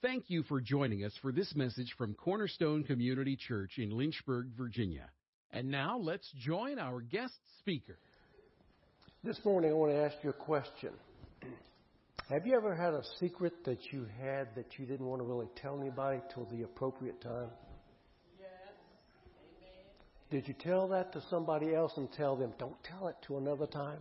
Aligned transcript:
Thank 0.00 0.30
you 0.30 0.44
for 0.44 0.60
joining 0.60 1.04
us 1.04 1.12
for 1.20 1.32
this 1.32 1.56
message 1.56 1.92
from 1.98 2.14
Cornerstone 2.14 2.84
Community 2.84 3.34
Church 3.34 3.78
in 3.78 3.90
Lynchburg, 3.90 4.46
Virginia. 4.56 5.10
And 5.50 5.72
now 5.72 5.98
let's 5.98 6.30
join 6.38 6.78
our 6.78 7.00
guest 7.00 7.34
speaker. 7.58 7.98
This 9.24 9.40
morning, 9.44 9.72
I 9.72 9.74
want 9.74 9.90
to 9.90 9.98
ask 9.98 10.14
you 10.22 10.30
a 10.30 10.34
question. 10.34 10.90
Have 12.30 12.46
you 12.46 12.54
ever 12.54 12.76
had 12.76 12.94
a 12.94 13.02
secret 13.18 13.64
that 13.64 13.92
you 13.92 14.06
had 14.22 14.54
that 14.54 14.78
you 14.78 14.86
didn't 14.86 15.04
want 15.04 15.20
to 15.20 15.26
really 15.26 15.48
tell 15.60 15.80
anybody 15.80 16.20
till 16.32 16.44
the 16.44 16.62
appropriate 16.62 17.20
time? 17.20 17.48
Yes. 18.38 18.50
Amen. 19.60 19.84
Did 20.30 20.46
you 20.46 20.54
tell 20.54 20.86
that 20.90 21.12
to 21.14 21.22
somebody 21.28 21.74
else 21.74 21.94
and 21.96 22.08
tell 22.12 22.36
them, 22.36 22.52
don't 22.56 22.80
tell 22.84 23.08
it 23.08 23.16
to 23.26 23.38
another 23.38 23.66
time? 23.66 23.98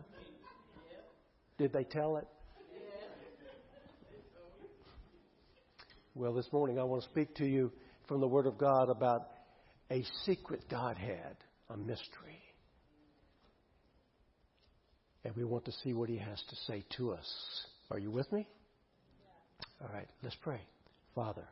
Did 1.58 1.74
they 1.74 1.86
tell 1.86 2.18
it? 2.18 2.28
Well, 6.18 6.34
this 6.34 6.52
morning 6.52 6.80
I 6.80 6.84
want 6.84 7.04
to 7.04 7.10
speak 7.10 7.36
to 7.36 7.46
you 7.46 7.72
from 8.08 8.22
the 8.22 8.28
Word 8.28 8.48
of 8.48 8.58
God 8.58 8.90
about 8.90 9.28
a 9.92 10.04
secret 10.26 10.64
Godhead, 10.68 11.38
a 11.70 11.78
mystery. 11.78 12.42
And 15.24 15.36
we 15.36 15.44
want 15.44 15.66
to 15.66 15.72
see 15.84 15.94
what 15.94 16.10
He 16.10 16.18
has 16.18 16.42
to 16.50 16.56
say 16.66 16.84
to 16.98 17.12
us. 17.12 17.66
Are 17.92 18.00
you 18.00 18.10
with 18.10 18.32
me? 18.32 18.48
All 19.80 19.90
right, 19.94 20.08
let's 20.24 20.36
pray. 20.42 20.60
Father, 21.14 21.48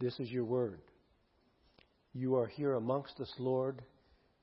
this 0.00 0.18
is 0.18 0.30
your 0.30 0.46
Word. 0.46 0.80
You 2.14 2.36
are 2.36 2.46
here 2.46 2.72
amongst 2.72 3.20
us, 3.20 3.30
Lord, 3.38 3.82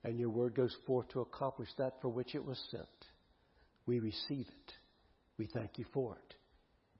and 0.04 0.20
your 0.20 0.30
Word 0.30 0.54
goes 0.54 0.76
forth 0.85 1.09
to 1.13 1.21
accomplish 1.21 1.70
that 1.80 1.94
for 1.99 2.09
which 2.09 2.35
it 2.35 2.46
was 2.46 2.63
sent. 2.70 2.85
We 3.88 3.98
receive 3.98 4.46
it. 4.48 4.73
We 5.40 5.48
thank 5.52 5.80
you 5.80 5.85
for 5.91 6.13
it 6.13 6.37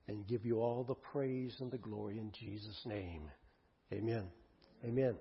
and 0.08 0.28
give 0.28 0.46
you 0.46 0.62
all 0.62 0.84
the 0.84 0.96
praise 0.96 1.56
and 1.60 1.72
the 1.72 1.78
glory 1.78 2.18
in 2.18 2.32
Jesus' 2.32 2.82
name. 2.86 3.24
Amen. 3.92 4.24
Amen. 4.86 5.16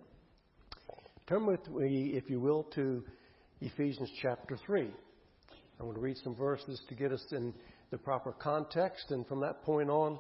Turn 1.29 1.47
with 1.47 1.69
me, 1.69 2.13
if 2.15 2.31
you 2.31 2.41
will, 2.41 2.65
to 2.75 3.03
Ephesians 3.61 4.11
chapter 4.23 4.57
3. 4.67 4.91
I 5.79 5.83
want 5.83 5.97
to 5.97 6.01
read 6.01 6.17
some 6.23 6.35
verses 6.35 6.81
to 6.89 6.95
get 6.95 7.13
us 7.13 7.25
in 7.33 7.53
the 7.91 7.99
proper 7.99 8.33
context, 8.33 9.11
and 9.11 9.27
from 9.27 9.41
that 9.41 9.63
point 9.63 9.91
on, 9.91 10.19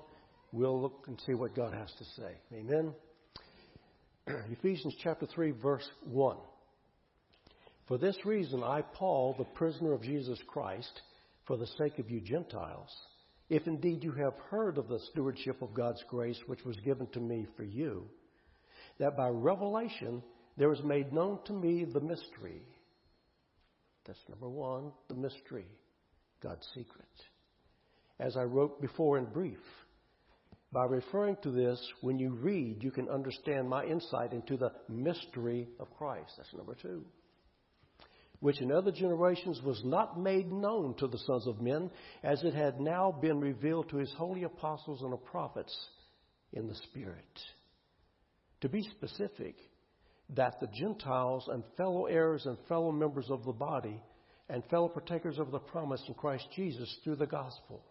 we'll 0.52 0.80
look 0.80 1.04
and 1.06 1.20
see 1.26 1.34
what 1.34 1.54
God 1.54 1.72
has 1.72 1.92
to 1.98 2.04
say. 2.04 2.32
Amen. 2.54 2.92
Ephesians 4.50 4.94
chapter 5.02 5.26
3, 5.26 5.52
verse 5.52 5.88
1. 6.04 6.36
For 7.88 7.98
this 7.98 8.16
reason, 8.24 8.62
I, 8.64 8.82
Paul, 8.82 9.36
the 9.38 9.44
prisoner 9.44 9.92
of 9.92 10.02
Jesus 10.02 10.38
Christ, 10.48 11.00
for 11.46 11.56
the 11.56 11.68
sake 11.78 11.98
of 11.98 12.10
you 12.10 12.20
Gentiles, 12.20 12.90
if 13.48 13.66
indeed 13.66 14.02
you 14.02 14.12
have 14.12 14.34
heard 14.50 14.78
of 14.78 14.88
the 14.88 14.98
stewardship 15.10 15.62
of 15.62 15.74
God's 15.74 16.02
grace 16.08 16.38
which 16.46 16.64
was 16.64 16.76
given 16.78 17.06
to 17.08 17.20
me 17.20 17.46
for 17.56 17.64
you, 17.64 18.08
that 18.98 19.16
by 19.16 19.28
revelation 19.28 20.22
there 20.56 20.68
was 20.68 20.82
made 20.82 21.12
known 21.12 21.38
to 21.44 21.52
me 21.52 21.84
the 21.84 22.00
mystery. 22.00 22.62
That's 24.06 24.18
number 24.28 24.48
one, 24.48 24.92
the 25.08 25.14
mystery, 25.14 25.66
God's 26.42 26.66
secret. 26.74 27.06
As 28.18 28.36
I 28.36 28.42
wrote 28.42 28.80
before 28.80 29.18
in 29.18 29.26
brief, 29.26 29.58
by 30.72 30.84
referring 30.84 31.36
to 31.42 31.50
this, 31.50 31.80
when 32.00 32.18
you 32.18 32.30
read, 32.30 32.82
you 32.82 32.90
can 32.90 33.08
understand 33.08 33.68
my 33.68 33.84
insight 33.84 34.32
into 34.32 34.56
the 34.56 34.72
mystery 34.88 35.68
of 35.78 35.94
Christ. 35.96 36.32
That's 36.36 36.52
number 36.54 36.74
two 36.74 37.04
which 38.46 38.60
in 38.60 38.70
other 38.70 38.92
generations 38.92 39.60
was 39.64 39.82
not 39.84 40.20
made 40.20 40.52
known 40.52 40.94
to 40.94 41.08
the 41.08 41.18
sons 41.18 41.48
of 41.48 41.60
men, 41.60 41.90
as 42.22 42.40
it 42.44 42.54
had 42.54 42.78
now 42.78 43.10
been 43.10 43.40
revealed 43.40 43.88
to 43.88 43.96
his 43.96 44.12
holy 44.16 44.44
apostles 44.44 45.02
and 45.02 45.24
prophets 45.24 45.76
in 46.52 46.68
the 46.68 46.74
Spirit. 46.76 47.40
To 48.60 48.68
be 48.68 48.82
specific, 48.82 49.56
that 50.36 50.60
the 50.60 50.68
Gentiles 50.78 51.48
and 51.52 51.64
fellow 51.76 52.06
heirs 52.06 52.46
and 52.46 52.56
fellow 52.68 52.92
members 52.92 53.26
of 53.30 53.44
the 53.44 53.52
body 53.52 54.00
and 54.48 54.62
fellow 54.66 54.90
partakers 54.90 55.40
of 55.40 55.50
the 55.50 55.58
promise 55.58 56.04
in 56.06 56.14
Christ 56.14 56.46
Jesus 56.54 57.00
through 57.02 57.16
the 57.16 57.26
gospel, 57.26 57.82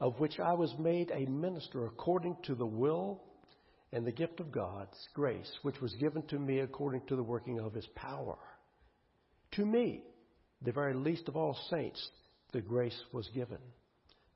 of 0.00 0.18
which 0.18 0.40
I 0.40 0.54
was 0.54 0.74
made 0.80 1.12
a 1.12 1.30
minister 1.30 1.86
according 1.86 2.38
to 2.46 2.56
the 2.56 2.66
will 2.66 3.22
and 3.92 4.04
the 4.04 4.10
gift 4.10 4.40
of 4.40 4.50
God's 4.50 4.98
grace, 5.14 5.52
which 5.62 5.80
was 5.80 5.94
given 6.00 6.22
to 6.22 6.40
me 6.40 6.58
according 6.58 7.02
to 7.06 7.14
the 7.14 7.22
working 7.22 7.60
of 7.60 7.72
his 7.72 7.86
power. 7.94 8.36
To 9.52 9.66
me, 9.66 10.02
the 10.62 10.72
very 10.72 10.94
least 10.94 11.28
of 11.28 11.36
all 11.36 11.56
saints, 11.70 12.10
the 12.52 12.60
grace 12.60 12.98
was 13.12 13.28
given 13.34 13.58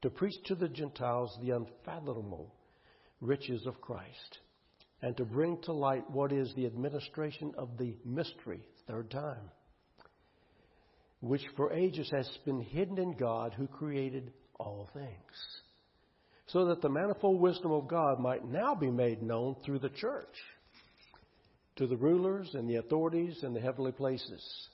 to 0.02 0.10
preach 0.10 0.34
to 0.44 0.54
the 0.54 0.68
Gentiles 0.68 1.36
the 1.40 1.50
unfathomable 1.50 2.54
riches 3.20 3.66
of 3.66 3.80
Christ 3.80 4.38
and 5.02 5.16
to 5.16 5.24
bring 5.24 5.60
to 5.62 5.72
light 5.72 6.08
what 6.10 6.32
is 6.32 6.52
the 6.54 6.66
administration 6.66 7.54
of 7.56 7.78
the 7.78 7.96
mystery, 8.04 8.60
third 8.86 9.10
time, 9.10 9.50
which 11.20 11.42
for 11.56 11.72
ages 11.72 12.10
has 12.12 12.28
been 12.44 12.60
hidden 12.60 12.98
in 12.98 13.12
God 13.16 13.54
who 13.54 13.66
created 13.66 14.32
all 14.58 14.88
things, 14.92 15.60
so 16.46 16.66
that 16.66 16.82
the 16.82 16.88
manifold 16.88 17.40
wisdom 17.40 17.72
of 17.72 17.88
God 17.88 18.20
might 18.20 18.46
now 18.46 18.74
be 18.74 18.90
made 18.90 19.22
known 19.22 19.56
through 19.64 19.78
the 19.78 19.88
church 19.90 20.34
to 21.76 21.86
the 21.86 21.96
rulers 21.96 22.50
and 22.54 22.68
the 22.68 22.76
authorities 22.76 23.42
in 23.42 23.54
the 23.54 23.60
heavenly 23.60 23.92
places 23.92 24.68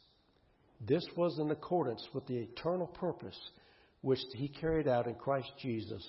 this 0.86 1.04
was 1.16 1.38
in 1.38 1.50
accordance 1.50 2.06
with 2.12 2.26
the 2.26 2.36
eternal 2.36 2.86
purpose 2.86 3.38
which 4.00 4.18
he 4.34 4.48
carried 4.48 4.88
out 4.88 5.06
in 5.06 5.14
Christ 5.14 5.50
Jesus 5.60 6.02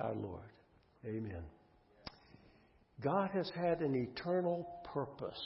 our 0.00 0.14
Lord. 0.14 0.50
Amen. 1.04 1.42
God 3.02 3.30
has 3.32 3.50
had 3.54 3.80
an 3.80 3.94
eternal 3.94 4.66
purpose. 4.92 5.38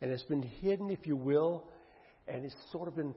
And 0.00 0.10
it's 0.10 0.22
been 0.24 0.42
hidden, 0.42 0.90
if 0.90 1.06
you 1.06 1.16
will, 1.16 1.64
and 2.28 2.44
it's 2.44 2.54
sort 2.70 2.88
of 2.88 2.96
been 2.96 3.14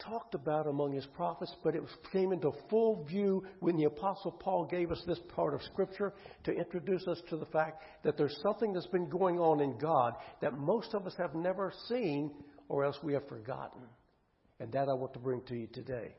talked 0.00 0.34
about 0.34 0.66
among 0.66 0.92
his 0.92 1.06
prophets, 1.14 1.54
but 1.62 1.74
it 1.74 1.82
came 2.10 2.32
into 2.32 2.50
full 2.68 3.04
view 3.04 3.44
when 3.60 3.76
the 3.76 3.84
Apostle 3.84 4.32
Paul 4.32 4.64
gave 4.64 4.90
us 4.90 5.02
this 5.06 5.20
part 5.34 5.54
of 5.54 5.62
Scripture 5.62 6.12
to 6.44 6.52
introduce 6.52 7.06
us 7.06 7.20
to 7.28 7.36
the 7.36 7.46
fact 7.46 7.82
that 8.02 8.16
there's 8.16 8.36
something 8.42 8.72
that's 8.72 8.86
been 8.86 9.08
going 9.08 9.38
on 9.38 9.60
in 9.60 9.78
God 9.78 10.14
that 10.40 10.58
most 10.58 10.94
of 10.94 11.06
us 11.06 11.14
have 11.18 11.34
never 11.34 11.72
seen 11.88 12.30
or 12.70 12.84
else 12.84 12.96
we 13.02 13.12
have 13.12 13.26
forgotten. 13.28 13.82
And 14.60 14.72
that 14.72 14.88
I 14.88 14.94
want 14.94 15.12
to 15.14 15.18
bring 15.18 15.42
to 15.48 15.56
you 15.56 15.66
today. 15.66 16.14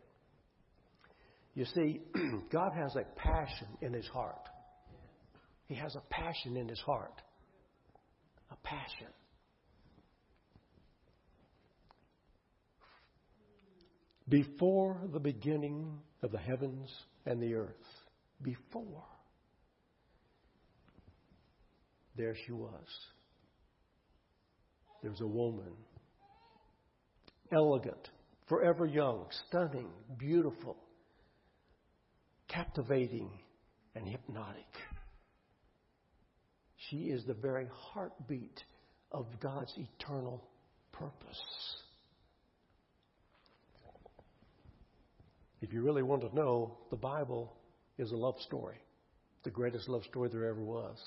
You 1.56 1.66
see, 1.74 2.02
God 2.52 2.74
has 2.74 2.96
a 2.96 3.06
passion 3.18 3.68
in 3.82 3.94
his 3.94 4.08
heart. 4.08 4.50
He 5.66 5.76
has 5.76 5.96
a 5.96 6.02
passion 6.10 6.58
in 6.58 6.68
his 6.68 6.80
heart. 6.82 7.22
A 8.52 8.56
passion. 8.68 9.08
Before 14.28 15.00
the 15.14 15.20
beginning 15.20 16.00
of 16.22 16.32
the 16.32 16.38
heavens 16.38 16.90
and 17.26 17.42
the 17.42 17.54
earth, 17.54 17.76
before, 18.42 19.06
there 22.18 22.36
she 22.46 22.52
was. 22.52 22.88
There 25.02 25.12
was 25.12 25.22
a 25.22 25.28
woman 25.28 25.74
elegant, 27.52 28.10
forever 28.48 28.86
young, 28.86 29.26
stunning, 29.48 29.88
beautiful, 30.18 30.78
captivating, 32.48 33.30
and 33.96 34.08
hypnotic. 34.08 34.66
She 36.90 36.98
is 37.10 37.24
the 37.26 37.34
very 37.34 37.68
heartbeat 37.74 38.64
of 39.12 39.26
God's 39.40 39.74
eternal 39.78 40.44
purpose. 40.92 41.42
If 45.62 45.72
you 45.72 45.82
really 45.82 46.04
want 46.04 46.22
to 46.22 46.36
know, 46.36 46.78
the 46.90 46.98
Bible 46.98 47.54
is 47.98 48.12
a 48.12 48.16
love 48.16 48.36
story, 48.42 48.78
the 49.44 49.52
greatest 49.52 49.88
love 49.88 50.04
story 50.06 50.30
there 50.30 50.46
ever 50.46 50.62
was. 50.62 50.98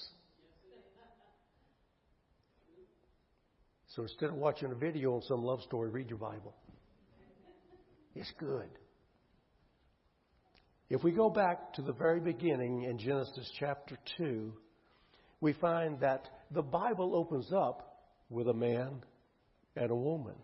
So 3.94 4.02
instead 4.02 4.30
of 4.30 4.34
watching 4.34 4.72
a 4.72 4.74
video 4.74 5.14
on 5.14 5.22
some 5.22 5.44
love 5.44 5.62
story, 5.62 5.88
read 5.88 6.08
your 6.08 6.18
Bible. 6.18 6.54
It's 8.16 8.32
good. 8.38 8.68
If 10.90 11.04
we 11.04 11.12
go 11.12 11.30
back 11.30 11.74
to 11.74 11.82
the 11.82 11.92
very 11.92 12.20
beginning 12.20 12.82
in 12.82 12.98
Genesis 12.98 13.50
chapter 13.58 13.96
2, 14.18 14.52
we 15.40 15.52
find 15.54 16.00
that 16.00 16.28
the 16.50 16.62
Bible 16.62 17.14
opens 17.14 17.52
up 17.52 18.02
with 18.30 18.48
a 18.48 18.54
man 18.54 19.02
and 19.76 19.90
a 19.90 19.96
woman. 19.96 20.34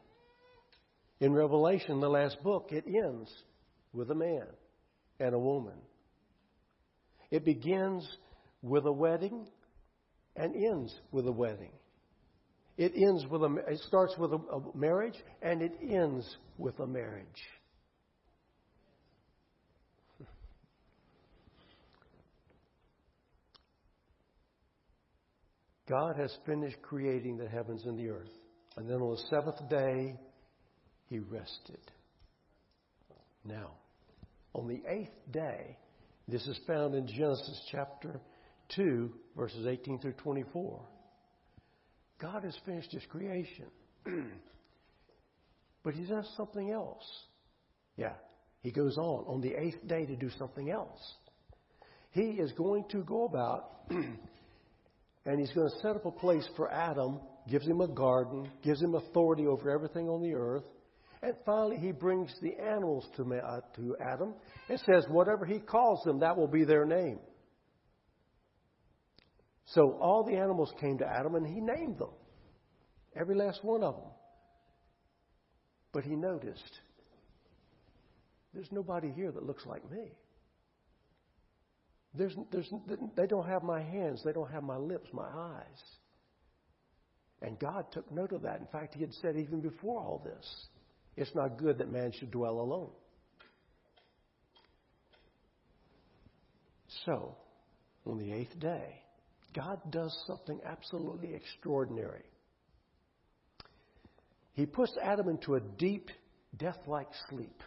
In 1.19 1.33
Revelation, 1.33 2.01
the 2.01 2.09
last 2.09 2.43
book, 2.43 2.69
it 2.71 2.85
ends 2.87 3.31
with 3.93 4.11
a 4.11 4.15
man 4.15 4.47
and 5.19 5.35
a 5.35 5.39
woman. 5.39 5.77
It 7.31 7.45
begins 7.45 8.09
with 8.63 8.87
a 8.87 8.93
wedding 8.93 9.47
and 10.37 10.55
ends 10.55 10.95
with 11.11 11.27
a 11.27 11.33
wedding. 11.33 11.73
It 12.81 12.95
ends 12.97 13.27
with 13.27 13.43
a, 13.43 13.57
it 13.69 13.79
starts 13.89 14.15
with 14.17 14.33
a, 14.33 14.37
a 14.37 14.75
marriage 14.75 15.17
and 15.43 15.61
it 15.61 15.73
ends 15.83 16.27
with 16.57 16.81
a 16.81 16.87
marriage. 16.87 17.27
God 25.87 26.17
has 26.17 26.35
finished 26.47 26.81
creating 26.81 27.37
the 27.37 27.47
heavens 27.47 27.83
and 27.85 27.99
the 27.99 28.09
earth. 28.09 28.31
And 28.79 28.89
then 28.89 28.97
on 28.97 29.11
the 29.11 29.23
seventh 29.29 29.69
day, 29.69 30.19
he 31.11 31.19
rested. 31.19 31.91
Now, 33.45 33.73
on 34.55 34.69
the 34.69 34.81
eighth 34.89 35.13
day, 35.31 35.77
this 36.29 36.47
is 36.47 36.59
found 36.67 36.95
in 36.95 37.07
Genesis 37.07 37.61
chapter 37.71 38.23
2, 38.75 39.11
verses 39.37 39.67
18 39.67 39.99
through 39.99 40.15
24. 40.15 40.81
God 42.21 42.45
has 42.45 42.57
finished 42.65 42.93
his 42.93 43.05
creation. 43.09 43.67
but 45.83 45.95
he 45.95 46.05
does 46.05 46.29
something 46.37 46.71
else. 46.71 47.05
Yeah, 47.97 48.15
he 48.63 48.71
goes 48.71 48.97
on 48.99 49.25
on 49.27 49.41
the 49.41 49.55
eighth 49.55 49.87
day 49.87 50.07
to 50.07 50.17
do 50.17 50.31
something 50.39 50.71
else. 50.71 51.01
He 52.11 52.23
is 52.23 52.53
going 52.53 52.85
to 52.91 53.03
go 53.03 53.25
about 53.25 53.83
and 53.91 55.39
he's 55.39 55.53
going 55.53 55.71
to 55.71 55.77
set 55.79 55.97
up 55.97 56.07
a 56.07 56.11
place 56.11 56.49
for 56.57 56.73
Adam, 56.73 57.21
gives 57.49 57.67
him 57.67 57.81
a 57.81 57.89
garden, 57.89 58.51
gives 58.63 58.83
him 58.83 58.95
authority 58.95 59.47
over 59.47 59.71
everything 59.71 60.09
on 60.09 60.23
the 60.23 60.35
earth. 60.35 60.65
And 61.23 61.35
finally, 61.45 61.77
he 61.77 61.93
brings 61.93 62.35
the 62.41 62.55
animals 62.59 63.07
to, 63.17 63.23
uh, 63.35 63.61
to 63.77 63.97
Adam 64.01 64.35
and 64.69 64.81
says, 64.81 65.05
whatever 65.09 65.45
he 65.45 65.59
calls 65.59 66.03
them, 66.05 66.21
that 66.21 66.37
will 66.37 66.49
be 66.49 66.65
their 66.65 66.87
name. 66.87 67.19
So 69.75 69.93
all 70.01 70.25
the 70.25 70.37
animals 70.37 70.73
came 70.81 70.99
to 70.99 71.07
Adam 71.07 71.35
and 71.37 71.47
he 71.47 71.61
named 71.61 71.99
them, 71.99 72.11
every 73.15 73.37
last 73.37 73.63
one 73.65 73.83
of 73.83 73.95
them. 73.95 74.11
But 75.93 76.05
he 76.05 76.17
noticed, 76.17 76.81
there's 78.53 78.71
nobody 78.73 79.11
here 79.11 79.31
that 79.31 79.45
looks 79.45 79.65
like 79.67 79.89
me. 79.91 80.13
There's, 82.15 82.35
there's, 82.51 82.69
they 83.17 83.27
don't 83.27 83.47
have 83.47 83.63
my 83.63 83.81
hands. 83.81 84.23
They 84.25 84.33
don't 84.33 84.51
have 84.51 84.65
my 84.65 84.77
lips, 84.77 85.09
my 85.13 85.29
eyes. 85.29 85.83
And 87.41 87.59
God 87.59 87.87
took 87.93 88.11
note 88.11 88.33
of 88.33 88.43
that. 88.43 88.61
In 88.61 88.67
fact, 88.67 88.95
He 88.95 89.01
had 89.01 89.15
said 89.23 89.37
even 89.37 89.61
before 89.61 90.01
all 90.01 90.21
this, 90.25 90.67
it's 91.17 91.35
not 91.35 91.59
good 91.59 91.79
that 91.79 91.91
man 91.91 92.13
should 92.13 92.33
dwell 92.33 92.61
alone. 92.61 92.91
So, 97.07 97.37
on 98.05 98.19
the 98.19 98.33
eighth 98.33 98.59
day, 98.59 99.01
God 99.55 99.81
does 99.91 100.17
something 100.27 100.61
absolutely 100.65 101.35
extraordinary. 101.35 102.23
He 104.53 104.67
puts 104.67 104.97
Adam 105.03 105.29
into 105.29 105.55
a 105.55 105.61
deep, 105.61 106.11
death 106.57 106.79
like 106.87 107.09
sleep. 107.29 107.63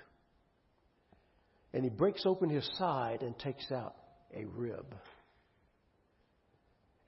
And 1.73 1.83
he 1.83 1.89
breaks 1.89 2.25
open 2.25 2.49
his 2.49 2.69
side 2.77 3.21
and 3.21 3.37
takes 3.39 3.71
out 3.71 3.95
a 4.35 4.45
rib. 4.45 4.95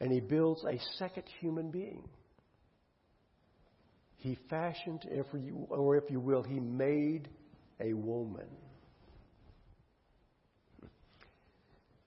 And 0.01 0.11
he 0.11 0.19
builds 0.19 0.63
a 0.65 0.79
second 0.97 1.23
human 1.39 1.71
being. 1.71 2.03
He 4.17 4.37
fashioned, 4.49 5.05
or 5.69 5.97
if 5.97 6.09
you 6.09 6.19
will, 6.19 6.41
he 6.41 6.59
made 6.59 7.29
a 7.79 7.93
woman. 7.93 8.47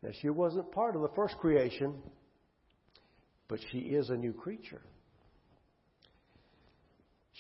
Now, 0.02 0.10
she 0.20 0.30
wasn't 0.30 0.70
part 0.72 0.96
of 0.96 1.02
the 1.02 1.10
first 1.14 1.36
creation, 1.38 1.94
but 3.48 3.58
she 3.72 3.78
is 3.78 4.10
a 4.10 4.16
new 4.16 4.32
creature. 4.32 4.82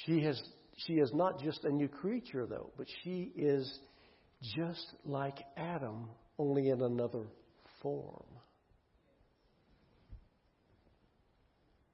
She, 0.06 0.22
has, 0.22 0.40
she 0.76 0.94
is 0.94 1.12
not 1.12 1.40
just 1.40 1.64
a 1.64 1.70
new 1.70 1.88
creature, 1.88 2.46
though, 2.46 2.70
but 2.76 2.86
she 3.02 3.32
is 3.36 3.78
just 4.56 4.94
like 5.04 5.38
Adam, 5.56 6.08
only 6.38 6.70
in 6.70 6.80
another 6.80 7.24
form. 7.82 8.24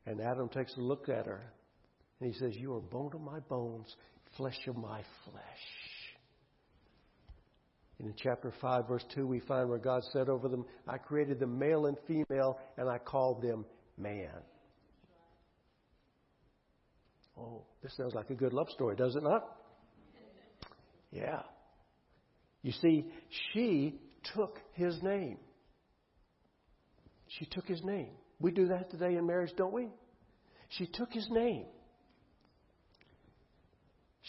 And 0.07 0.21
Adam 0.21 0.49
takes 0.49 0.77
a 0.77 0.81
look 0.81 1.09
at 1.09 1.27
her 1.27 1.41
and 2.21 2.33
he 2.33 2.39
says, 2.39 2.55
You 2.55 2.75
are 2.75 2.81
bone 2.81 3.13
of 3.15 3.23
my 3.23 3.41
bones, 3.41 3.95
flesh 4.37 4.59
of 4.67 4.77
my 4.77 5.01
flesh. 5.25 5.65
in 7.99 8.13
chapter 8.17 8.53
5, 8.61 8.87
verse 8.87 9.05
2, 9.15 9.27
we 9.27 9.41
find 9.41 9.69
where 9.69 9.79
God 9.79 10.03
said 10.13 10.29
over 10.29 10.49
them, 10.49 10.67
I 10.87 10.99
created 10.99 11.41
them 11.41 11.59
male 11.59 11.87
and 11.87 11.97
female, 12.07 12.59
and 12.77 12.89
I 12.89 12.99
called 12.99 13.43
them 13.43 13.65
man. 13.97 14.31
Oh, 17.39 17.63
this 17.83 17.97
sounds 17.97 18.15
like 18.15 18.31
a 18.31 18.35
good 18.35 18.53
love 18.53 18.69
story, 18.71 18.97
does 18.97 19.17
it 19.17 19.23
not? 19.23 19.45
Yeah. 21.11 21.43
You 22.63 22.73
see, 22.73 23.07
she 23.53 24.01
took 24.35 24.59
his 24.73 25.03
name. 25.03 25.39
She 27.29 27.47
took 27.47 27.67
his 27.67 27.83
name. 27.83 28.11
We 28.41 28.53
do 28.53 28.69
that 28.69 28.91
today 28.91 29.17
in 29.17 29.27
marriage, 29.27 29.53
don't 29.57 29.73
we? 29.73 29.89
She 30.71 30.87
took 30.87 31.13
his 31.13 31.29
name. 31.31 31.67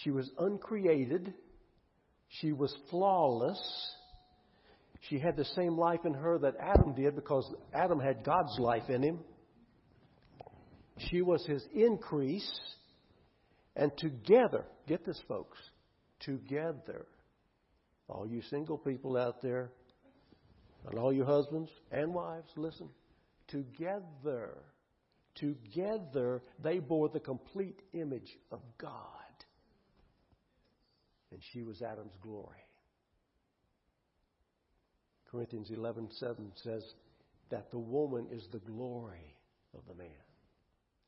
She 0.03 0.11
was 0.11 0.29
uncreated. 0.37 1.33
She 2.27 2.51
was 2.51 2.75
flawless. 2.89 3.59
She 5.09 5.19
had 5.19 5.37
the 5.37 5.45
same 5.45 5.77
life 5.77 6.01
in 6.05 6.13
her 6.13 6.37
that 6.39 6.55
Adam 6.59 6.93
did 6.95 7.15
because 7.15 7.49
Adam 7.73 7.99
had 7.99 8.23
God's 8.23 8.57
life 8.59 8.89
in 8.89 9.01
him. 9.03 9.19
She 10.97 11.21
was 11.21 11.45
his 11.45 11.65
increase. 11.73 12.49
And 13.75 13.91
together, 13.97 14.65
get 14.87 15.05
this, 15.05 15.19
folks, 15.27 15.57
together, 16.21 17.05
all 18.07 18.25
you 18.25 18.41
single 18.43 18.77
people 18.77 19.17
out 19.17 19.41
there, 19.41 19.71
and 20.87 20.97
all 20.97 21.11
you 21.11 21.25
husbands 21.25 21.69
and 21.91 22.13
wives, 22.13 22.47
listen. 22.55 22.87
Together, 23.47 24.57
together, 25.35 26.41
they 26.63 26.79
bore 26.79 27.09
the 27.09 27.19
complete 27.19 27.81
image 27.93 28.37
of 28.51 28.61
God. 28.77 29.01
And 31.31 31.41
she 31.51 31.63
was 31.63 31.81
Adam's 31.81 32.15
glory. 32.21 32.63
Corinthians 35.29 35.69
11:7 35.69 36.51
says 36.63 36.83
that 37.49 37.69
the 37.71 37.79
woman 37.79 38.27
is 38.31 38.47
the 38.53 38.59
glory 38.59 39.35
of 39.73 39.85
the 39.87 39.95
man. 39.95 40.24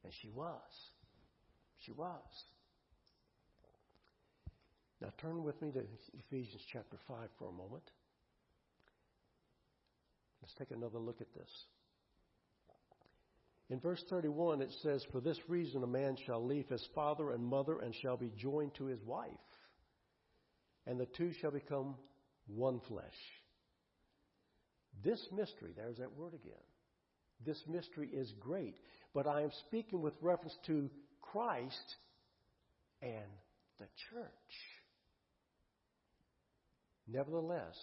And 0.07 0.13
she 0.21 0.29
was. 0.29 0.61
She 1.79 1.91
was. 1.91 2.21
Now 5.01 5.09
turn 5.17 5.43
with 5.43 5.61
me 5.61 5.69
to 5.73 5.81
Ephesians 6.17 6.61
chapter 6.71 6.95
5 7.09 7.27
for 7.37 7.49
a 7.49 7.51
moment. 7.51 7.83
Let's 10.41 10.53
take 10.53 10.71
another 10.71 10.97
look 10.97 11.19
at 11.19 11.33
this. 11.33 11.49
In 13.69 13.81
verse 13.81 14.01
31, 14.09 14.61
it 14.61 14.71
says, 14.81 15.05
For 15.11 15.19
this 15.19 15.39
reason 15.49 15.83
a 15.83 15.87
man 15.87 16.15
shall 16.25 16.41
leave 16.41 16.69
his 16.69 16.87
father 16.95 17.31
and 17.31 17.43
mother 17.43 17.79
and 17.79 17.93
shall 17.93 18.15
be 18.15 18.31
joined 18.37 18.75
to 18.75 18.85
his 18.85 19.03
wife, 19.03 19.27
and 20.85 20.97
the 20.97 21.07
two 21.17 21.33
shall 21.41 21.51
become 21.51 21.95
one 22.47 22.79
flesh. 22.87 23.03
This 25.03 25.19
mystery, 25.33 25.73
there's 25.75 25.97
that 25.97 26.15
word 26.15 26.33
again. 26.33 26.63
This 27.45 27.61
mystery 27.67 28.09
is 28.11 28.31
great, 28.39 28.75
but 29.13 29.27
I 29.27 29.41
am 29.41 29.51
speaking 29.67 30.01
with 30.01 30.13
reference 30.21 30.57
to 30.67 30.89
Christ 31.21 31.95
and 33.01 33.31
the 33.79 33.85
church. 34.09 34.27
Nevertheless, 37.07 37.77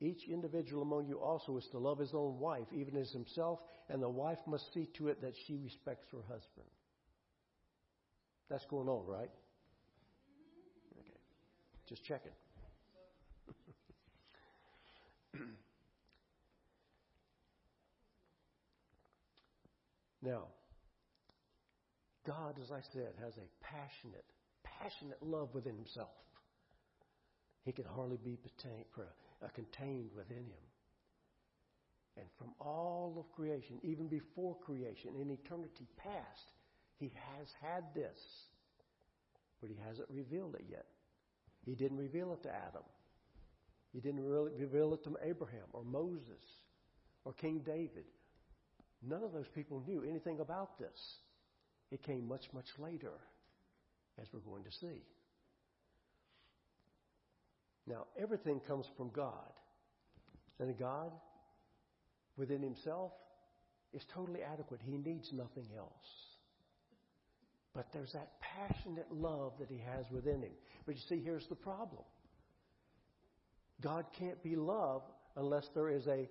each 0.00 0.28
individual 0.28 0.82
among 0.82 1.06
you 1.06 1.18
also 1.18 1.56
is 1.56 1.66
to 1.72 1.78
love 1.78 1.98
his 1.98 2.12
own 2.12 2.38
wife, 2.38 2.66
even 2.74 2.96
as 2.96 3.10
himself, 3.12 3.60
and 3.88 4.02
the 4.02 4.08
wife 4.08 4.38
must 4.46 4.72
see 4.74 4.88
to 4.98 5.08
it 5.08 5.22
that 5.22 5.32
she 5.46 5.56
respects 5.56 6.06
her 6.12 6.22
husband. 6.28 6.66
That's 8.50 8.66
going 8.66 8.88
on, 8.88 9.06
right? 9.06 9.30
Mm-hmm. 10.30 11.00
Okay. 11.00 11.18
Just 11.88 12.04
checking. 12.04 12.32
Now, 20.26 20.48
God, 22.26 22.56
as 22.60 22.72
I 22.72 22.80
said, 22.92 23.14
has 23.22 23.34
a 23.38 23.48
passionate, 23.62 24.24
passionate 24.64 25.22
love 25.22 25.54
within 25.54 25.76
himself. 25.76 26.10
He 27.64 27.72
can 27.72 27.84
hardly 27.84 28.18
be 28.22 28.38
uh, 28.98 29.46
contained 29.54 30.10
within 30.16 30.44
him. 30.44 30.66
And 32.16 32.26
from 32.38 32.48
all 32.60 33.14
of 33.18 33.30
creation, 33.36 33.78
even 33.82 34.08
before 34.08 34.56
creation, 34.64 35.10
in 35.20 35.30
eternity 35.30 35.86
past, 35.96 36.50
he 36.98 37.12
has 37.14 37.46
had 37.60 37.84
this. 37.94 38.18
But 39.60 39.70
he 39.70 39.76
hasn't 39.86 40.08
revealed 40.10 40.54
it 40.54 40.64
yet. 40.68 40.86
He 41.64 41.74
didn't 41.74 41.98
reveal 41.98 42.32
it 42.32 42.42
to 42.44 42.48
Adam. 42.48 42.84
He 43.92 44.00
didn't 44.00 44.24
reveal 44.24 44.94
it 44.94 45.04
to 45.04 45.16
Abraham 45.22 45.68
or 45.72 45.84
Moses 45.84 46.44
or 47.24 47.32
King 47.32 47.62
David. 47.64 48.04
None 49.02 49.22
of 49.22 49.32
those 49.32 49.48
people 49.54 49.82
knew 49.86 50.02
anything 50.02 50.40
about 50.40 50.78
this. 50.78 50.98
It 51.90 52.02
came 52.02 52.26
much, 52.26 52.42
much 52.52 52.66
later, 52.78 53.12
as 54.20 54.26
we're 54.32 54.40
going 54.40 54.64
to 54.64 54.72
see. 54.72 55.02
Now, 57.86 58.06
everything 58.20 58.60
comes 58.66 58.86
from 58.96 59.10
God. 59.10 59.52
And 60.58 60.76
God, 60.78 61.12
within 62.36 62.62
Himself, 62.62 63.12
is 63.92 64.02
totally 64.14 64.40
adequate. 64.42 64.80
He 64.84 64.96
needs 64.96 65.30
nothing 65.32 65.66
else. 65.76 66.26
But 67.74 67.86
there's 67.92 68.12
that 68.12 68.32
passionate 68.40 69.12
love 69.12 69.52
that 69.60 69.68
he 69.68 69.78
has 69.78 70.06
within 70.10 70.42
him. 70.42 70.52
But 70.86 70.94
you 70.94 71.02
see, 71.08 71.20
here's 71.22 71.46
the 71.48 71.54
problem 71.54 72.02
God 73.82 74.06
can't 74.18 74.42
be 74.42 74.56
love 74.56 75.02
unless 75.36 75.66
there 75.74 75.90
is 75.90 76.06
a 76.06 76.28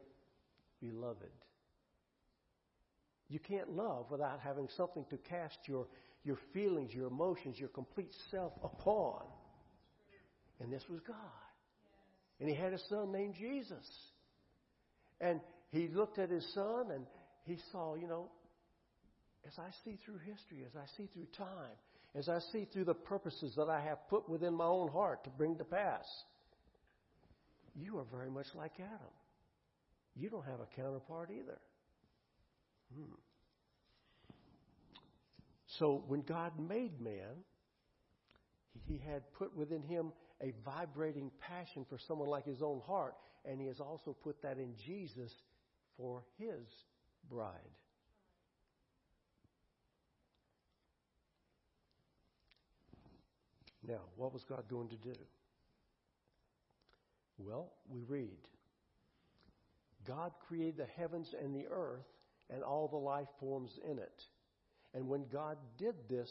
beloved. 0.81 1.29
You 3.27 3.39
can't 3.39 3.71
love 3.75 4.11
without 4.11 4.39
having 4.39 4.67
something 4.77 5.05
to 5.09 5.17
cast 5.17 5.57
your, 5.65 5.87
your 6.23 6.37
feelings, 6.53 6.93
your 6.93 7.07
emotions, 7.07 7.57
your 7.57 7.69
complete 7.69 8.13
self 8.31 8.53
upon. 8.63 9.23
And 10.59 10.71
this 10.71 10.83
was 10.89 10.99
God. 11.07 11.17
And 12.39 12.49
he 12.49 12.55
had 12.55 12.73
a 12.73 12.79
son 12.89 13.11
named 13.11 13.35
Jesus. 13.35 13.85
And 15.19 15.39
he 15.71 15.87
looked 15.87 16.19
at 16.19 16.29
his 16.29 16.45
son 16.53 16.91
and 16.91 17.05
he 17.43 17.57
saw, 17.71 17.95
you 17.95 18.07
know, 18.07 18.29
as 19.47 19.53
I 19.57 19.69
see 19.83 19.97
through 20.03 20.19
history, 20.19 20.65
as 20.65 20.75
I 20.75 20.85
see 20.97 21.07
through 21.13 21.27
time, 21.37 21.75
as 22.15 22.29
I 22.29 22.39
see 22.51 22.67
through 22.71 22.85
the 22.85 22.93
purposes 22.93 23.53
that 23.57 23.69
I 23.69 23.79
have 23.81 24.07
put 24.09 24.27
within 24.29 24.53
my 24.53 24.65
own 24.65 24.89
heart 24.89 25.23
to 25.25 25.29
bring 25.29 25.57
to 25.57 25.63
pass, 25.63 26.05
you 27.75 27.97
are 27.97 28.05
very 28.11 28.29
much 28.29 28.47
like 28.55 28.73
Adam. 28.79 29.13
You 30.15 30.29
don't 30.29 30.45
have 30.45 30.61
a 30.61 30.81
counterpart 30.81 31.29
either. 31.31 31.57
Hmm. 32.95 33.15
So 35.79 36.03
when 36.07 36.21
God 36.21 36.53
made 36.59 37.01
man, 37.01 37.43
he 38.87 38.97
had 38.97 39.23
put 39.33 39.55
within 39.55 39.81
him 39.81 40.11
a 40.41 40.53
vibrating 40.63 41.31
passion 41.39 41.85
for 41.89 41.97
someone 41.97 42.29
like 42.29 42.45
his 42.45 42.61
own 42.61 42.81
heart, 42.85 43.15
and 43.45 43.59
he 43.59 43.67
has 43.67 43.79
also 43.79 44.15
put 44.23 44.41
that 44.41 44.57
in 44.57 44.73
Jesus 44.85 45.31
for 45.97 46.23
his 46.37 46.67
bride. 47.29 47.51
Now, 53.87 54.01
what 54.15 54.33
was 54.33 54.43
God 54.43 54.63
going 54.69 54.89
to 54.89 54.95
do? 54.95 55.13
Well, 57.37 57.73
we 57.89 58.01
read 58.03 58.37
God 60.07 60.31
created 60.47 60.77
the 60.77 60.85
heavens 60.97 61.33
and 61.41 61.55
the 61.55 61.65
earth 61.69 62.05
and 62.49 62.63
all 62.63 62.87
the 62.87 62.97
life 62.97 63.27
forms 63.39 63.71
in 63.89 63.97
it. 63.99 64.21
And 64.93 65.07
when 65.07 65.25
God 65.31 65.57
did 65.77 65.95
this, 66.09 66.29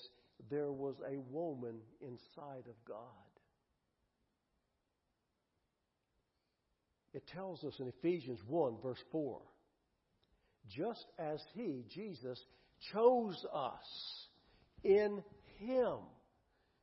there 0.50 0.72
was 0.72 0.94
a 1.06 1.18
woman 1.30 1.76
inside 2.00 2.66
of 2.66 2.74
God. 2.86 2.96
It 7.12 7.26
tells 7.28 7.62
us 7.62 7.74
in 7.78 7.88
Ephesians 7.88 8.40
1, 8.48 8.76
verse 8.82 9.02
4 9.12 9.40
just 10.68 11.04
as 11.18 11.40
He, 11.54 11.84
Jesus, 11.94 12.42
chose 12.92 13.44
us 13.52 14.26
in 14.82 15.22
Him 15.58 15.98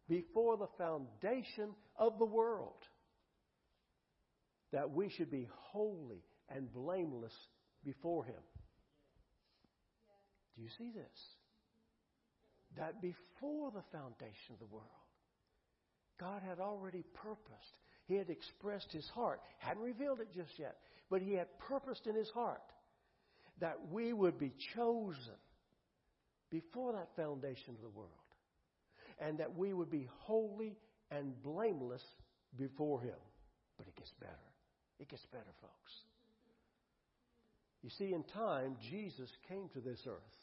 before 0.07 0.57
the 0.57 0.67
foundation 0.77 1.69
of 1.97 2.19
the 2.19 2.25
world, 2.25 2.87
that 4.71 4.91
we 4.91 5.09
should 5.09 5.31
be 5.31 5.47
holy 5.71 6.23
and 6.53 6.71
blameless 6.71 7.33
before 7.83 8.25
Him. 8.25 8.41
You 10.61 10.69
see 10.77 10.91
this? 10.93 11.19
That 12.77 13.01
before 13.01 13.71
the 13.71 13.83
foundation 13.91 14.53
of 14.53 14.59
the 14.59 14.65
world, 14.65 14.85
God 16.19 16.41
had 16.47 16.59
already 16.59 17.03
purposed. 17.15 17.75
He 18.05 18.15
had 18.15 18.29
expressed 18.29 18.91
His 18.91 19.07
heart. 19.09 19.41
Hadn't 19.57 19.81
revealed 19.81 20.19
it 20.19 20.31
just 20.33 20.51
yet, 20.59 20.77
but 21.09 21.21
He 21.21 21.33
had 21.33 21.47
purposed 21.57 22.05
in 22.05 22.15
His 22.15 22.29
heart 22.29 22.61
that 23.59 23.77
we 23.91 24.13
would 24.13 24.37
be 24.37 24.53
chosen 24.75 25.39
before 26.51 26.93
that 26.93 27.09
foundation 27.15 27.75
of 27.75 27.81
the 27.81 27.97
world, 27.97 28.09
and 29.19 29.39
that 29.39 29.55
we 29.57 29.73
would 29.73 29.89
be 29.89 30.07
holy 30.19 30.77
and 31.09 31.41
blameless 31.41 32.03
before 32.57 33.01
Him. 33.01 33.17
But 33.77 33.87
it 33.87 33.95
gets 33.95 34.11
better. 34.19 34.31
It 34.99 35.09
gets 35.09 35.25
better, 35.31 35.53
folks. 35.59 35.91
You 37.81 37.89
see, 37.89 38.13
in 38.13 38.23
time, 38.23 38.75
Jesus 38.91 39.29
came 39.49 39.69
to 39.73 39.79
this 39.79 39.99
earth. 40.07 40.40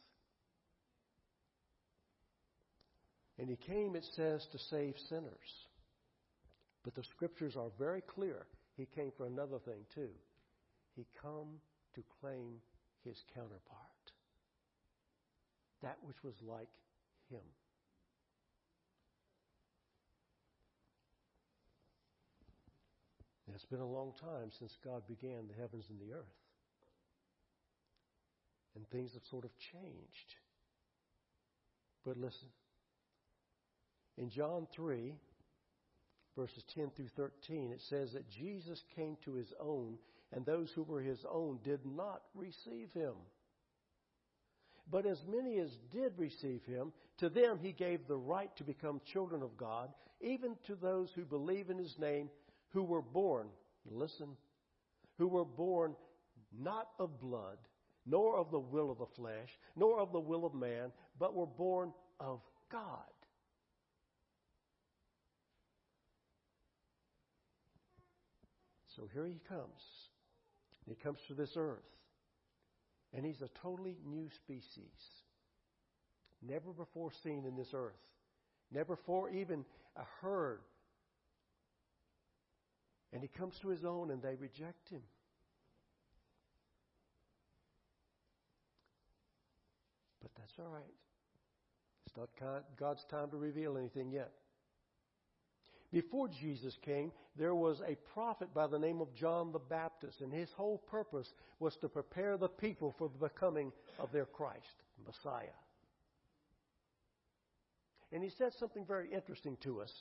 And 3.38 3.49
he 3.49 3.57
came, 3.57 3.95
it 3.95 4.04
says, 4.16 4.47
to 4.52 4.59
save 4.59 4.95
sinners. 5.09 5.66
But 6.85 6.95
the 6.95 7.04
scriptures 7.04 7.54
are 7.57 7.71
very 7.78 8.00
clear. 8.00 8.47
He 8.76 8.87
came 8.87 9.12
for 9.16 9.26
another 9.26 9.59
thing, 9.64 9.87
too. 9.95 10.11
He 10.97 11.07
come 11.23 11.61
to 11.95 12.02
claim 12.21 12.61
his 13.04 13.16
counterpart, 13.35 14.12
that 15.83 15.99
which 16.02 16.16
was 16.25 16.35
like 16.42 16.68
him. 17.30 17.47
It's 23.54 23.64
been 23.64 23.80
a 23.80 23.87
long 23.87 24.12
time 24.21 24.50
since 24.59 24.76
God 24.85 25.02
began 25.09 25.49
the 25.49 25.61
heavens 25.61 25.85
and 25.90 25.99
the 25.99 26.14
earth. 26.14 26.38
And 28.76 28.88
things 28.90 29.14
have 29.14 29.25
sort 29.30 29.45
of 29.45 29.50
changed. 29.73 30.30
But 32.04 32.16
listen, 32.16 32.49
in 34.18 34.30
John 34.30 34.66
3, 34.75 35.14
verses 36.37 36.64
10 36.75 36.90
through 36.96 37.08
13, 37.16 37.72
it 37.72 37.80
says 37.88 38.12
that 38.12 38.28
Jesus 38.30 38.82
came 38.96 39.16
to 39.25 39.34
his 39.34 39.52
own, 39.60 39.96
and 40.32 40.44
those 40.44 40.70
who 40.75 40.82
were 40.82 41.00
his 41.00 41.25
own 41.30 41.58
did 41.64 41.80
not 41.84 42.22
receive 42.34 42.92
him. 42.92 43.14
But 44.90 45.06
as 45.06 45.22
many 45.28 45.58
as 45.58 45.70
did 45.92 46.12
receive 46.16 46.62
him, 46.64 46.92
to 47.18 47.28
them 47.28 47.58
he 47.60 47.72
gave 47.72 48.06
the 48.06 48.16
right 48.16 48.54
to 48.56 48.64
become 48.64 49.00
children 49.12 49.42
of 49.42 49.56
God, 49.56 49.90
even 50.20 50.56
to 50.66 50.75
those 50.75 51.10
who 51.14 51.25
believe 51.25 51.70
in 51.70 51.78
his 51.78 51.96
name, 51.98 52.28
who 52.70 52.82
were 52.82 53.02
born, 53.02 53.48
listen, 53.90 54.28
who 55.18 55.28
were 55.28 55.44
born 55.44 55.94
not 56.58 56.88
of 56.98 57.20
blood, 57.20 57.58
nor 58.06 58.37
of 58.37 58.50
the 58.50 58.58
will 58.58 58.90
of 58.90 58.98
the 58.98 59.06
flesh, 59.16 59.58
nor 59.76 60.00
of 60.00 60.12
the 60.12 60.20
will 60.20 60.46
of 60.46 60.54
man, 60.54 60.90
but 61.18 61.34
were 61.34 61.46
born 61.46 61.92
of 62.18 62.40
God. 62.70 63.04
So 68.98 69.08
here 69.12 69.26
he 69.26 69.40
comes. 69.48 69.82
He 70.88 70.96
comes 70.96 71.18
to 71.28 71.34
this 71.34 71.52
earth. 71.56 71.78
And 73.14 73.24
he's 73.24 73.40
a 73.40 73.48
totally 73.62 73.96
new 74.04 74.28
species. 74.34 75.22
Never 76.42 76.72
before 76.72 77.10
seen 77.22 77.44
in 77.46 77.56
this 77.56 77.70
earth. 77.74 77.94
Never 78.72 78.96
before 78.96 79.30
even 79.30 79.64
heard. 80.20 80.60
And 83.12 83.22
he 83.22 83.28
comes 83.28 83.54
to 83.62 83.68
his 83.68 83.84
own 83.84 84.10
and 84.10 84.20
they 84.20 84.34
reject 84.34 84.90
him. 84.90 85.00
But 90.20 90.32
that's 90.36 90.52
all 90.58 90.72
right. 90.72 90.82
It's 92.06 92.16
not 92.16 92.28
God's 92.78 93.04
time 93.04 93.30
to 93.30 93.36
reveal 93.36 93.78
anything 93.78 94.10
yet. 94.10 94.32
Before 95.90 96.28
Jesus 96.28 96.76
came, 96.85 97.12
there 97.37 97.54
was 97.54 97.80
a 97.80 97.97
prophet 98.12 98.52
by 98.52 98.66
the 98.66 98.78
name 98.78 99.00
of 99.00 99.14
John 99.14 99.52
the 99.52 99.59
Baptist, 99.59 100.21
and 100.21 100.33
his 100.33 100.50
whole 100.54 100.78
purpose 100.78 101.33
was 101.61 101.76
to 101.76 101.88
prepare 101.88 102.37
the 102.37 102.49
people 102.49 102.95
for 102.99 103.11
the 103.21 103.30
coming 103.30 103.73
of 103.99 104.12
their 104.12 104.26
Christ, 104.26 104.83
Messiah. 105.07 105.47
And 108.12 108.23
he 108.23 108.30
said 108.37 108.52
something 108.59 108.85
very 108.87 109.09
interesting 109.12 109.57
to 109.62 109.80
us 109.80 109.92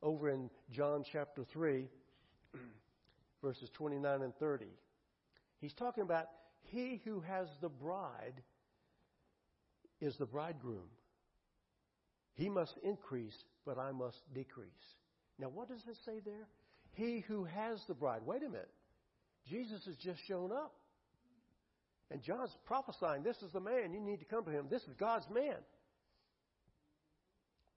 over 0.00 0.30
in 0.30 0.48
John 0.70 1.04
chapter 1.10 1.44
3, 1.52 1.88
verses 3.42 3.68
29 3.74 4.22
and 4.22 4.34
30. 4.36 4.66
He's 5.60 5.74
talking 5.74 6.02
about 6.02 6.26
he 6.62 7.00
who 7.04 7.20
has 7.20 7.48
the 7.60 7.68
bride 7.68 8.42
is 10.00 10.16
the 10.16 10.26
bridegroom. 10.26 10.88
He 12.34 12.48
must 12.48 12.74
increase, 12.82 13.36
but 13.64 13.78
I 13.78 13.92
must 13.92 14.18
decrease. 14.34 14.68
Now, 15.38 15.48
what 15.48 15.68
does 15.68 15.82
it 15.88 15.96
say 16.04 16.20
there? 16.24 16.46
He 16.92 17.24
who 17.26 17.44
has 17.44 17.80
the 17.88 17.94
bride. 17.94 18.20
Wait 18.24 18.42
a 18.42 18.48
minute. 18.48 18.70
Jesus 19.48 19.84
has 19.86 19.96
just 19.96 20.20
shown 20.26 20.52
up. 20.52 20.72
And 22.10 22.22
John's 22.22 22.54
prophesying, 22.66 23.22
this 23.22 23.38
is 23.38 23.52
the 23.52 23.60
man. 23.60 23.92
You 23.92 24.00
need 24.00 24.18
to 24.18 24.26
come 24.26 24.44
to 24.44 24.50
him. 24.50 24.66
This 24.70 24.82
is 24.82 24.94
God's 25.00 25.26
man. 25.32 25.56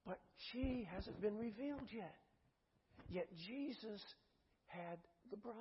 But 0.06 0.20
she 0.52 0.88
hasn't 0.94 1.22
been 1.22 1.38
revealed 1.38 1.88
yet. 1.92 2.16
Yet 3.10 3.28
Jesus 3.48 4.02
had 4.68 4.98
the 5.32 5.38
bride. 5.38 5.56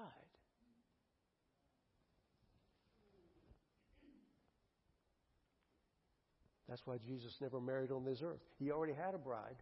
That's 6.68 6.82
why 6.84 6.96
Jesus 7.06 7.32
never 7.40 7.60
married 7.60 7.92
on 7.92 8.04
this 8.04 8.20
earth. 8.24 8.40
He 8.58 8.72
already 8.72 8.94
had 8.94 9.14
a 9.14 9.18
bride. 9.18 9.56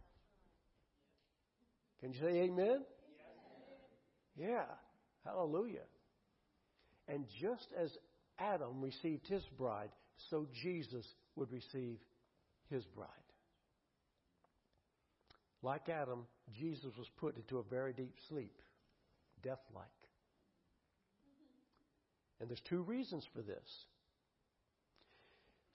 Can 2.03 2.11
you 2.11 2.19
say 2.19 2.41
amen? 2.41 2.83
Yes. 4.37 4.49
Yeah. 4.49 4.65
Hallelujah. 5.23 5.85
And 7.07 7.23
just 7.39 7.67
as 7.81 7.97
Adam 8.37 8.81
received 8.81 9.25
his 9.25 9.41
bride, 9.57 9.87
so 10.29 10.45
Jesus 10.61 11.05
would 11.37 11.49
receive 11.49 11.95
his 12.69 12.83
bride. 12.87 13.07
Like 15.61 15.87
Adam, 15.87 16.25
Jesus 16.59 16.91
was 16.97 17.07
put 17.21 17.37
into 17.37 17.59
a 17.59 17.63
very 17.63 17.93
deep 17.93 18.15
sleep, 18.27 18.61
death 19.41 19.61
like. 19.73 19.85
And 22.41 22.49
there's 22.49 22.61
two 22.67 22.81
reasons 22.81 23.25
for 23.33 23.41
this. 23.41 23.85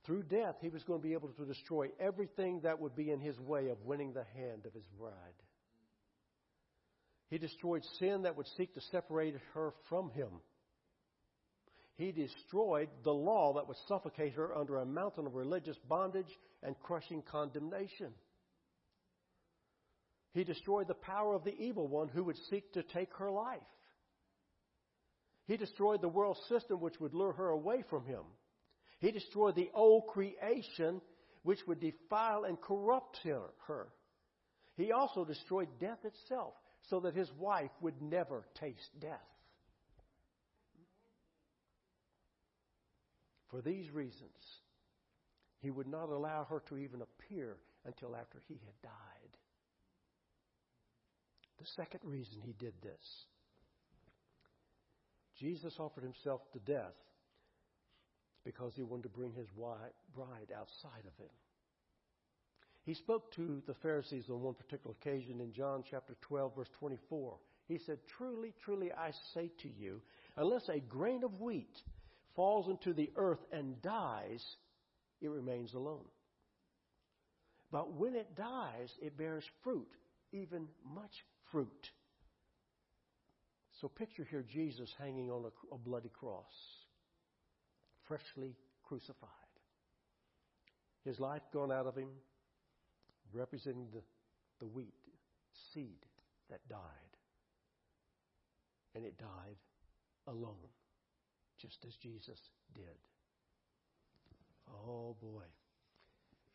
Through 0.05 0.25
death, 0.25 0.57
he 0.61 0.69
was 0.69 0.85
going 0.85 1.01
to 1.01 1.09
be 1.09 1.15
able 1.15 1.29
to 1.29 1.47
destroy 1.47 1.89
everything 1.99 2.61
that 2.65 2.79
would 2.79 2.95
be 2.95 3.11
in 3.13 3.21
his 3.21 3.41
way 3.41 3.69
of 3.69 3.81
winning 3.87 4.13
the 4.13 4.27
hand 4.37 4.67
of 4.67 4.75
his 4.75 4.87
bride. 4.99 5.15
He 7.31 7.39
destroyed 7.39 7.83
sin 7.99 8.23
that 8.23 8.37
would 8.37 8.47
seek 8.57 8.73
to 8.75 8.81
separate 8.81 9.35
her 9.55 9.73
from 9.89 10.11
him. 10.11 10.29
He 11.97 12.13
destroyed 12.13 12.89
the 13.03 13.13
law 13.13 13.55
that 13.55 13.67
would 13.69 13.77
suffocate 13.89 14.35
her 14.35 14.57
under 14.57 14.79
a 14.79 14.87
mountain 14.87 15.27
of 15.27 15.35
religious 15.35 15.77
bondage 15.89 16.39
and 16.63 16.79
crushing 16.81 17.23
condemnation. 17.23 18.13
He 20.33 20.45
destroyed 20.45 20.89
the 20.89 20.95
power 20.95 21.35
of 21.35 21.45
the 21.45 21.59
evil 21.59 21.89
one 21.89 22.09
who 22.09 22.25
would 22.25 22.37
seek 22.51 22.73
to 22.75 22.83
take 22.83 23.13
her 23.15 23.31
life. 23.31 23.59
He 25.47 25.57
destroyed 25.57 26.01
the 26.01 26.09
world 26.09 26.39
system 26.49 26.81
which 26.81 27.01
would 27.01 27.15
lure 27.15 27.33
her 27.33 27.49
away 27.49 27.83
from 27.91 28.05
him. 28.05 28.23
He 29.01 29.11
destroyed 29.11 29.57
the 29.57 29.71
old 29.75 30.07
creation 30.07 31.01
which 31.43 31.67
would 31.67 31.81
defile 31.81 32.45
and 32.45 32.61
corrupt 32.61 33.19
her. 33.25 33.89
He 34.77 34.93
also 34.93 35.25
destroyed 35.25 35.69
death 35.81 36.05
itself 36.05 36.55
so 36.89 37.01
that 37.01 37.15
his 37.15 37.31
wife 37.39 37.71
would 37.81 38.01
never 38.01 38.45
taste 38.59 38.91
death. 39.01 39.19
For 43.51 43.63
these 43.63 43.91
reasons, 43.91 44.61
he 45.61 45.71
would 45.71 45.87
not 45.87 46.09
allow 46.09 46.45
her 46.45 46.63
to 46.69 46.79
even 46.79 47.01
appear 47.03 47.57
until 47.85 48.15
after 48.15 48.39
he 48.47 48.55
had 48.55 48.83
died. 48.83 49.37
The 51.59 51.67
second 51.77 52.01
reason 52.05 52.41
he 52.45 52.53
did 52.53 52.75
this 52.83 53.25
Jesus 55.41 55.75
offered 55.79 56.03
himself 56.03 56.41
to 56.53 56.59
death 56.61 56.97
because 58.45 58.73
he 58.75 58.83
wanted 58.83 59.05
to 59.05 59.09
bring 59.09 59.33
his 59.33 59.49
bride 59.51 60.53
outside 60.57 61.07
of 61.07 61.17
him. 61.17 61.31
He 62.89 62.95
spoke 62.95 63.31
to 63.35 63.61
the 63.67 63.75
Pharisees 63.75 64.31
on 64.31 64.41
one 64.41 64.55
particular 64.55 64.97
occasion 64.99 65.43
in 65.43 65.53
John 65.53 65.85
chapter 65.91 66.17
12, 66.23 66.57
verse 66.57 66.71
24. 66.79 67.37
He 67.67 67.79
said, 67.85 67.99
Truly, 68.17 68.55
truly, 68.65 68.91
I 68.91 69.11
say 69.35 69.51
to 69.61 69.69
you, 69.69 70.01
unless 70.39 70.71
a 70.71 70.81
grain 70.81 71.23
of 71.23 71.39
wheat 71.39 71.77
falls 72.35 72.67
into 72.67 72.95
the 72.95 73.11
earth 73.17 73.45
and 73.53 73.83
dies, 73.83 74.43
it 75.21 75.29
remains 75.29 75.75
alone. 75.75 76.07
But 77.71 77.93
when 77.93 78.15
it 78.15 78.35
dies, 78.35 78.89
it 79.03 79.19
bears 79.19 79.45
fruit, 79.63 79.91
even 80.33 80.67
much 80.95 81.27
fruit. 81.53 81.91
So 83.83 83.89
picture 83.89 84.27
here 84.31 84.47
Jesus 84.51 84.89
hanging 84.99 85.31
on 85.31 85.45
a, 85.45 85.75
a 85.75 85.77
bloody 85.77 86.11
cross, 86.19 86.55
freshly 88.07 88.57
crucified. 88.83 89.29
His 91.05 91.21
life 91.21 91.43
gone 91.53 91.71
out 91.71 91.87
of 91.87 91.95
him, 91.95 92.09
representing 93.33 93.89
the, 93.93 94.03
the 94.61 94.67
wheat, 94.67 94.95
seed 95.73 96.05
that 96.51 96.67
died. 96.69 96.81
And 98.95 99.05
it 99.05 99.19
died 99.19 99.57
alone 100.27 100.57
just 101.61 101.79
as 101.87 101.95
Jesus 102.03 102.39
did. 102.75 102.85
Oh 104.69 105.17
boy. 105.21 105.45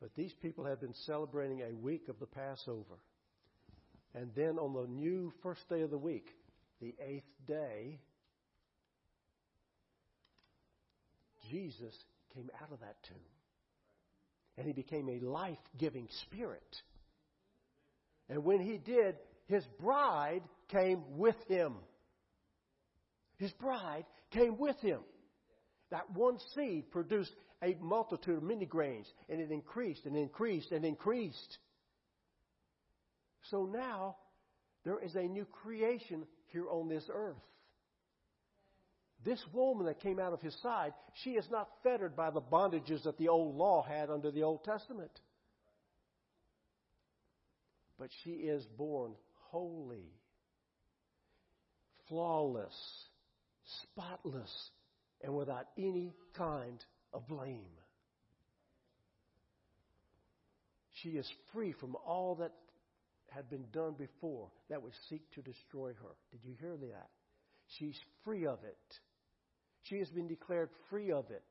But 0.01 0.15
these 0.15 0.33
people 0.41 0.65
have 0.65 0.81
been 0.81 0.93
celebrating 1.05 1.61
a 1.61 1.75
week 1.75 2.09
of 2.09 2.19
the 2.19 2.25
Passover. 2.25 2.99
And 4.13 4.29
then 4.35 4.59
on 4.59 4.73
the 4.73 4.87
new 4.87 5.31
first 5.41 5.67
day 5.69 5.81
of 5.81 5.89
the 5.89 5.97
week, 5.97 6.27
the 6.81 6.93
eighth 7.01 7.31
day, 7.47 7.99
Jesus 11.49 11.95
came 12.33 12.49
out 12.61 12.71
of 12.71 12.79
that 12.81 12.95
tomb. 13.07 13.32
And 14.57 14.67
he 14.67 14.73
became 14.73 15.09
a 15.09 15.25
life 15.25 15.57
giving 15.77 16.07
spirit. 16.27 16.81
And 18.29 18.43
when 18.43 18.59
he 18.59 18.77
did, 18.77 19.15
his 19.47 19.63
bride 19.79 20.43
came 20.69 21.03
with 21.17 21.35
him. 21.47 21.73
His 23.37 23.51
bride 23.53 24.05
came 24.31 24.57
with 24.57 24.79
him. 24.79 24.99
That 25.91 26.11
one 26.11 26.37
seed 26.55 26.91
produced 26.91 27.33
a 27.61 27.75
multitude 27.81 28.37
of 28.37 28.43
many 28.43 28.65
grains, 28.65 29.07
and 29.29 29.39
it 29.39 29.51
increased 29.51 30.05
and 30.05 30.15
increased 30.15 30.71
and 30.71 30.85
increased. 30.85 31.57
So 33.49 33.65
now 33.65 34.17
there 34.85 34.99
is 34.99 35.15
a 35.15 35.23
new 35.23 35.45
creation 35.45 36.25
here 36.47 36.69
on 36.69 36.89
this 36.89 37.03
earth. 37.13 37.35
This 39.23 39.41
woman 39.53 39.85
that 39.85 40.01
came 40.01 40.19
out 40.19 40.33
of 40.33 40.41
his 40.41 40.55
side, 40.61 40.93
she 41.23 41.31
is 41.31 41.45
not 41.49 41.69
fettered 41.81 42.15
by 42.15 42.29
the 42.29 42.41
bondages 42.41 43.03
that 43.03 43.17
the 43.17 43.29
old 43.29 43.55
law 43.55 43.83
had 43.83 44.09
under 44.09 44.31
the 44.31 44.43
Old 44.43 44.63
Testament. 44.63 45.11
But 47.97 48.09
she 48.23 48.31
is 48.31 48.65
born 48.77 49.13
holy, 49.49 50.11
flawless, 52.09 52.75
spotless 53.83 54.69
and 55.21 55.33
without 55.35 55.67
any 55.77 56.13
kind 56.37 56.83
of 57.13 57.27
blame. 57.27 57.61
She 61.01 61.11
is 61.11 61.29
free 61.53 61.73
from 61.79 61.95
all 62.05 62.35
that 62.35 62.51
had 63.29 63.49
been 63.49 63.65
done 63.71 63.93
before 63.97 64.49
that 64.69 64.81
would 64.81 64.93
seek 65.09 65.21
to 65.31 65.41
destroy 65.41 65.89
her. 65.89 66.15
Did 66.31 66.41
you 66.43 66.55
hear 66.59 66.75
that? 66.75 67.09
She's 67.77 67.97
free 68.23 68.45
of 68.45 68.59
it. 68.63 68.99
She 69.83 69.99
has 69.99 70.09
been 70.09 70.27
declared 70.27 70.69
free 70.89 71.11
of 71.11 71.29
it. 71.29 71.43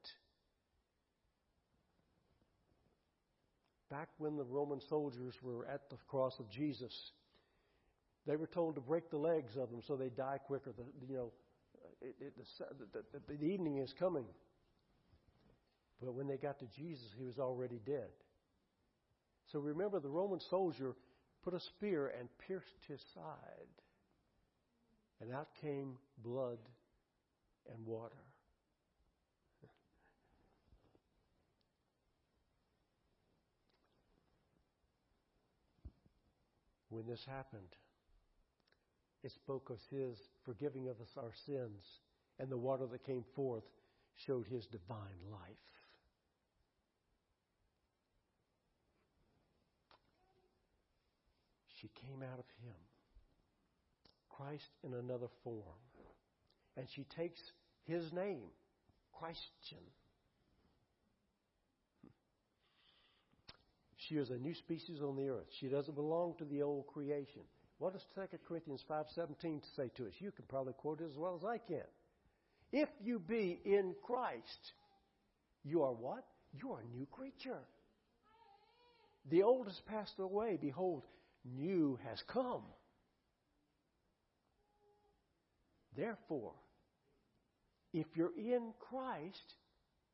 Back 3.91 4.09
when 4.17 4.37
the 4.37 4.45
Roman 4.45 4.81
soldiers 4.89 5.35
were 5.43 5.67
at 5.67 5.91
the 5.91 5.97
cross 6.09 6.39
of 6.39 6.51
Jesus, 6.51 7.13
they 8.27 8.37
were 8.37 8.47
told 8.47 8.77
to 8.77 8.81
break 8.81 9.11
the 9.11 9.19
legs 9.19 9.57
of 9.57 9.71
them 9.71 9.81
so 9.87 9.97
they 9.97 10.09
die 10.09 10.39
quicker. 10.47 10.73
The, 10.73 10.85
you 11.07 11.15
know, 11.15 11.33
it, 12.01 12.15
it, 12.21 12.35
the, 12.93 13.03
the, 13.13 13.37
the 13.37 13.45
evening 13.45 13.79
is 13.79 13.93
coming. 13.99 14.25
But 16.01 16.15
when 16.15 16.27
they 16.27 16.39
got 16.39 16.59
to 16.61 16.67
Jesus, 16.75 17.07
he 17.17 17.25
was 17.25 17.39
already 17.39 17.81
dead. 17.85 18.09
So 19.53 19.59
remember, 19.59 20.01
the 20.01 20.09
Roman 20.09 20.41
soldier 20.49 20.95
put 21.45 21.53
a 21.53 21.61
spear 21.61 22.13
and 22.19 22.29
pierced 22.47 22.67
his 22.89 23.01
side. 23.15 23.69
And 25.21 25.33
out 25.33 25.49
came 25.61 25.99
blood 26.25 26.59
and 27.71 27.87
water. 27.87 28.15
When 36.89 37.07
this 37.07 37.25
happened, 37.25 37.77
it 39.25 39.33
spoke 39.33 39.71
of 39.71 39.79
his 39.91 40.19
forgiving 40.45 40.89
of 40.89 41.01
us 41.01 41.17
our 41.17 41.33
sins, 41.47 41.83
and 42.39 42.51
the 42.51 42.59
water 42.59 42.87
that 42.87 43.03
came 43.03 43.25
forth 43.35 43.65
showed 44.15 44.47
his 44.47 44.67
divine 44.67 45.23
life. 45.31 45.41
She 51.81 51.89
came 52.07 52.23
out 52.23 52.39
of 52.39 52.45
him, 52.63 52.77
Christ 54.29 54.71
in 54.85 54.93
another 54.93 55.29
form, 55.43 55.81
and 56.77 56.87
she 56.95 57.05
takes 57.17 57.41
his 57.85 58.13
name, 58.13 58.49
Christian. 59.13 59.85
She 64.09 64.17
is 64.17 64.31
a 64.31 64.37
new 64.37 64.55
species 64.55 65.01
on 65.01 65.17
the 65.17 65.29
earth. 65.29 65.47
She 65.61 65.69
doesn't 65.69 65.95
belong 65.95 66.35
to 66.39 66.45
the 66.45 66.63
old 66.63 66.87
creation. 66.89 67.43
What 67.79 67.93
does 67.93 68.05
2 68.15 68.39
Corinthians 68.47 68.83
5:17 68.89 69.63
say 69.77 69.89
to 69.97 70.07
us? 70.07 70.13
You 70.19 70.33
can 70.33 70.45
probably 70.47 70.73
quote 70.73 71.01
it 71.01 71.07
as 71.07 71.17
well 71.17 71.37
as 71.37 71.45
I 71.45 71.59
can. 71.59 71.87
If 72.73 72.89
you 73.01 73.19
be 73.19 73.61
in 73.65 73.95
Christ, 74.03 74.73
you 75.63 75.83
are 75.83 75.93
what? 75.93 76.25
You 76.53 76.73
are 76.73 76.81
a 76.81 76.97
new 76.97 77.07
creature. 77.07 77.61
The 79.31 79.43
old 79.43 79.67
has 79.67 79.81
passed 79.87 80.19
away. 80.19 80.59
Behold, 80.61 81.05
new 81.45 81.99
has 82.05 82.23
come. 82.29 82.65
Therefore, 85.97 86.55
if 87.93 88.07
you're 88.15 88.37
in 88.37 88.73
Christ, 88.79 89.55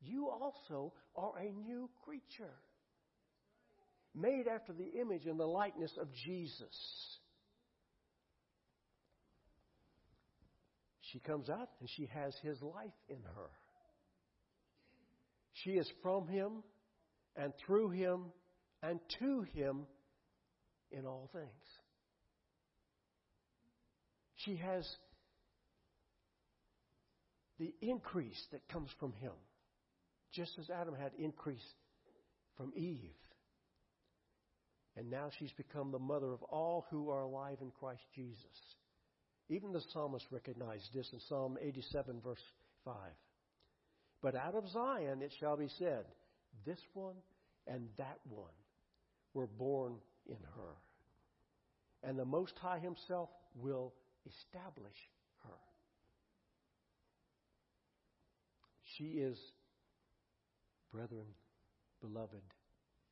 you 0.01 0.29
also 0.29 0.93
are 1.15 1.33
a 1.37 1.51
new 1.51 1.89
creature. 2.05 2.53
Made 4.15 4.47
after 4.47 4.73
the 4.73 4.99
image 4.99 5.25
and 5.25 5.39
the 5.39 5.45
likeness 5.45 5.91
of 5.99 6.07
Jesus. 6.25 6.75
She 11.11 11.19
comes 11.19 11.49
out 11.49 11.69
and 11.79 11.89
she 11.95 12.07
has 12.13 12.35
his 12.41 12.61
life 12.61 12.93
in 13.07 13.21
her. 13.35 13.49
She 15.63 15.71
is 15.71 15.89
from 16.01 16.27
him 16.27 16.63
and 17.35 17.53
through 17.65 17.89
him 17.89 18.25
and 18.83 18.99
to 19.19 19.41
him 19.53 19.85
in 20.91 21.05
all 21.05 21.29
things. 21.33 21.47
She 24.45 24.55
has 24.57 24.87
the 27.59 27.73
increase 27.81 28.41
that 28.51 28.67
comes 28.69 28.89
from 28.99 29.13
him, 29.13 29.33
just 30.33 30.57
as 30.59 30.69
Adam 30.69 30.95
had 30.95 31.11
increase 31.17 31.65
from 32.57 32.71
Eve. 32.75 33.11
And 34.95 35.09
now 35.09 35.29
she's 35.37 35.51
become 35.53 35.91
the 35.91 35.99
mother 35.99 36.33
of 36.33 36.43
all 36.43 36.85
who 36.89 37.09
are 37.09 37.21
alive 37.21 37.57
in 37.61 37.71
Christ 37.79 38.01
Jesus. 38.15 38.75
Even 39.49 39.71
the 39.71 39.81
psalmist 39.93 40.25
recognized 40.31 40.93
this 40.93 41.09
in 41.13 41.19
Psalm 41.27 41.57
87, 41.61 42.21
verse 42.23 42.37
5. 42.85 42.95
But 44.21 44.35
out 44.35 44.55
of 44.55 44.69
Zion 44.69 45.21
it 45.21 45.31
shall 45.39 45.57
be 45.57 45.69
said, 45.79 46.05
This 46.65 46.79
one 46.93 47.15
and 47.67 47.87
that 47.97 48.19
one 48.29 48.45
were 49.33 49.47
born 49.47 49.95
in 50.27 50.37
her. 50.55 50.75
And 52.03 52.17
the 52.17 52.25
Most 52.25 52.53
High 52.61 52.79
Himself 52.79 53.29
will 53.55 53.93
establish 54.25 54.95
her. 55.43 55.68
She 58.99 59.05
is, 59.05 59.39
brethren, 60.91 61.27
beloved, 62.01 62.43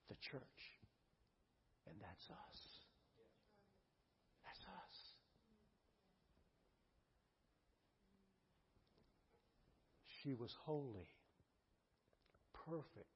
the 0.09 0.15
church. 0.15 0.41
And 1.87 1.95
that's 2.01 2.29
us. 2.29 2.59
That's 4.43 4.59
us. 4.59 4.97
She 10.21 10.33
was 10.33 10.51
holy, 10.65 11.07
perfect, 12.67 13.07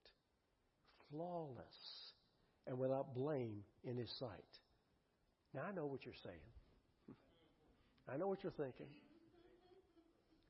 flawless, 1.09 2.13
and 2.67 2.79
without 2.79 3.13
blame 3.13 3.65
in 3.83 3.97
his 3.97 4.09
sight. 4.17 4.29
Now, 5.53 5.63
I 5.67 5.73
know 5.73 5.87
what 5.87 6.05
you're 6.05 6.13
saying. 6.23 6.37
I 8.13 8.15
know 8.15 8.29
what 8.29 8.41
you're 8.43 8.53
thinking. 8.53 8.87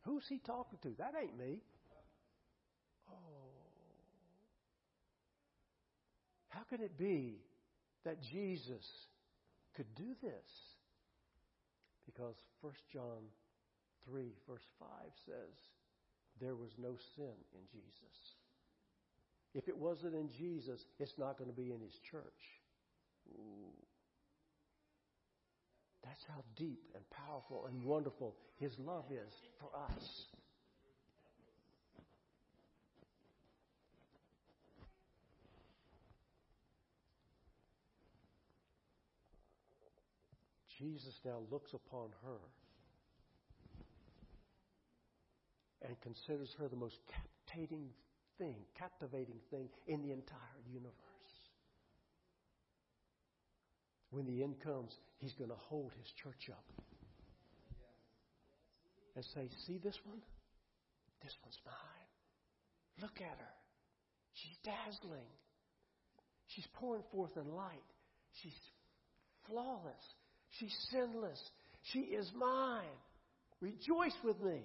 Who's 0.02 0.26
he 0.30 0.38
talking 0.38 0.78
to? 0.84 0.94
That 1.00 1.14
ain't 1.20 1.36
me. 1.36 1.62
Oh. 3.12 3.16
How 6.50 6.62
could 6.70 6.82
it 6.82 6.98
be 6.98 7.38
that 8.06 8.22
Jesus 8.22 8.86
could 9.76 9.94
do 9.96 10.16
this? 10.22 10.52
Because 12.06 12.36
1 12.62 12.74
John 12.92 13.24
3, 14.10 14.34
verse 14.48 14.68
5 14.80 14.88
says, 15.26 15.56
There 16.40 16.56
was 16.56 16.72
no 16.78 16.96
sin 17.16 17.36
in 17.54 17.62
Jesus. 17.72 18.36
If 19.54 19.68
it 19.68 19.78
wasn't 19.78 20.16
in 20.16 20.30
Jesus, 20.38 20.86
it's 21.00 21.18
not 21.18 21.38
going 21.38 21.50
to 21.50 21.56
be 21.56 21.72
in 21.72 21.82
his 21.82 21.98
church. 22.10 22.42
Ooh. 23.30 23.74
That's 26.04 26.24
how 26.28 26.44
deep 26.58 26.82
and 26.96 27.04
powerful 27.28 27.68
and 27.68 27.84
wonderful 27.84 28.36
his 28.58 28.72
love 28.80 29.06
is 29.12 29.34
for 29.60 29.70
us. 29.78 30.26
Jesus 40.82 41.14
now 41.24 41.38
looks 41.52 41.74
upon 41.74 42.10
her 42.26 42.42
and 45.88 45.96
considers 46.02 46.50
her 46.58 46.68
the 46.68 46.76
most 46.76 46.98
captivating 47.06 47.90
thing, 48.40 48.56
captivating 48.76 49.38
thing 49.52 49.70
in 49.86 50.02
the 50.02 50.12
entire 50.12 50.62
universe. 50.68 50.96
When 54.10 54.26
the 54.26 54.42
end 54.42 54.56
comes, 54.64 54.92
he's 55.20 55.34
going 55.34 55.52
to 55.52 55.56
hold 55.56 55.92
his 56.02 56.12
church 56.24 56.50
up 56.50 56.66
and 59.16 59.24
say, 59.36 59.50
See 59.68 59.78
this 59.78 59.98
one? 60.04 60.22
This 61.22 61.36
one's 61.44 61.60
mine. 61.64 62.10
Look 63.02 63.22
at 63.22 63.38
her. 63.38 63.56
She's 64.34 64.58
dazzling. 64.64 65.30
She's 66.48 66.68
pouring 66.74 67.04
forth 67.12 67.38
in 67.38 67.54
light. 67.54 67.86
She's 68.42 68.58
flawless. 69.48 70.04
She's 70.60 70.76
sinless. 70.92 71.40
She 71.92 72.00
is 72.00 72.30
mine. 72.38 72.86
Rejoice 73.62 74.16
with 74.24 74.40
me. 74.42 74.62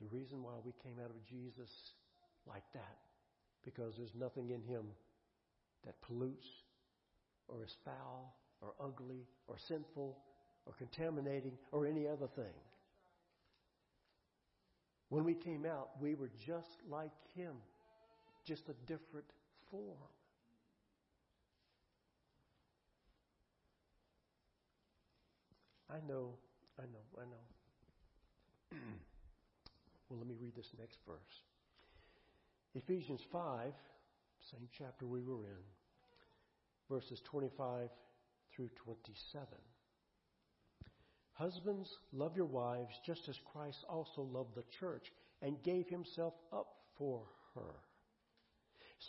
The 0.00 0.16
reason 0.16 0.42
why 0.42 0.52
we 0.64 0.72
came 0.82 0.98
out 1.02 1.10
of 1.10 1.24
Jesus 1.28 1.70
like 2.46 2.64
that, 2.72 2.98
because 3.64 3.94
there's 3.98 4.14
nothing 4.18 4.50
in 4.50 4.62
him 4.62 4.86
that 5.84 6.00
pollutes 6.02 6.46
or 7.48 7.62
is 7.62 7.74
foul 7.84 8.34
or 8.60 8.72
ugly 8.82 9.26
or 9.48 9.56
sinful 9.68 10.16
or 10.66 10.72
contaminating 10.74 11.52
or 11.72 11.86
any 11.86 12.06
other 12.06 12.28
thing. 12.36 12.54
When 15.08 15.24
we 15.24 15.34
came 15.34 15.64
out, 15.64 15.90
we 16.00 16.14
were 16.14 16.30
just 16.46 16.82
like 16.88 17.12
him, 17.34 17.54
just 18.44 18.68
a 18.68 18.74
different 18.86 19.26
form. 19.70 19.96
I 25.90 25.96
know, 26.06 26.34
I 26.78 26.82
know, 26.82 27.06
I 27.16 27.24
know. 27.24 28.78
well, 30.10 30.18
let 30.18 30.28
me 30.28 30.34
read 30.38 30.54
this 30.54 30.72
next 30.78 30.98
verse. 31.06 31.42
Ephesians 32.74 33.22
5, 33.32 33.72
same 34.50 34.68
chapter 34.76 35.06
we 35.06 35.22
were 35.22 35.46
in, 35.46 35.64
verses 36.90 37.22
25 37.22 37.88
through 38.54 38.68
27. 38.84 39.46
Husbands, 41.38 41.88
love 42.12 42.36
your 42.36 42.46
wives 42.46 42.90
just 43.06 43.28
as 43.28 43.36
Christ 43.52 43.78
also 43.88 44.22
loved 44.22 44.56
the 44.56 44.64
church 44.80 45.04
and 45.40 45.62
gave 45.62 45.86
himself 45.88 46.34
up 46.52 46.66
for 46.98 47.22
her, 47.54 47.74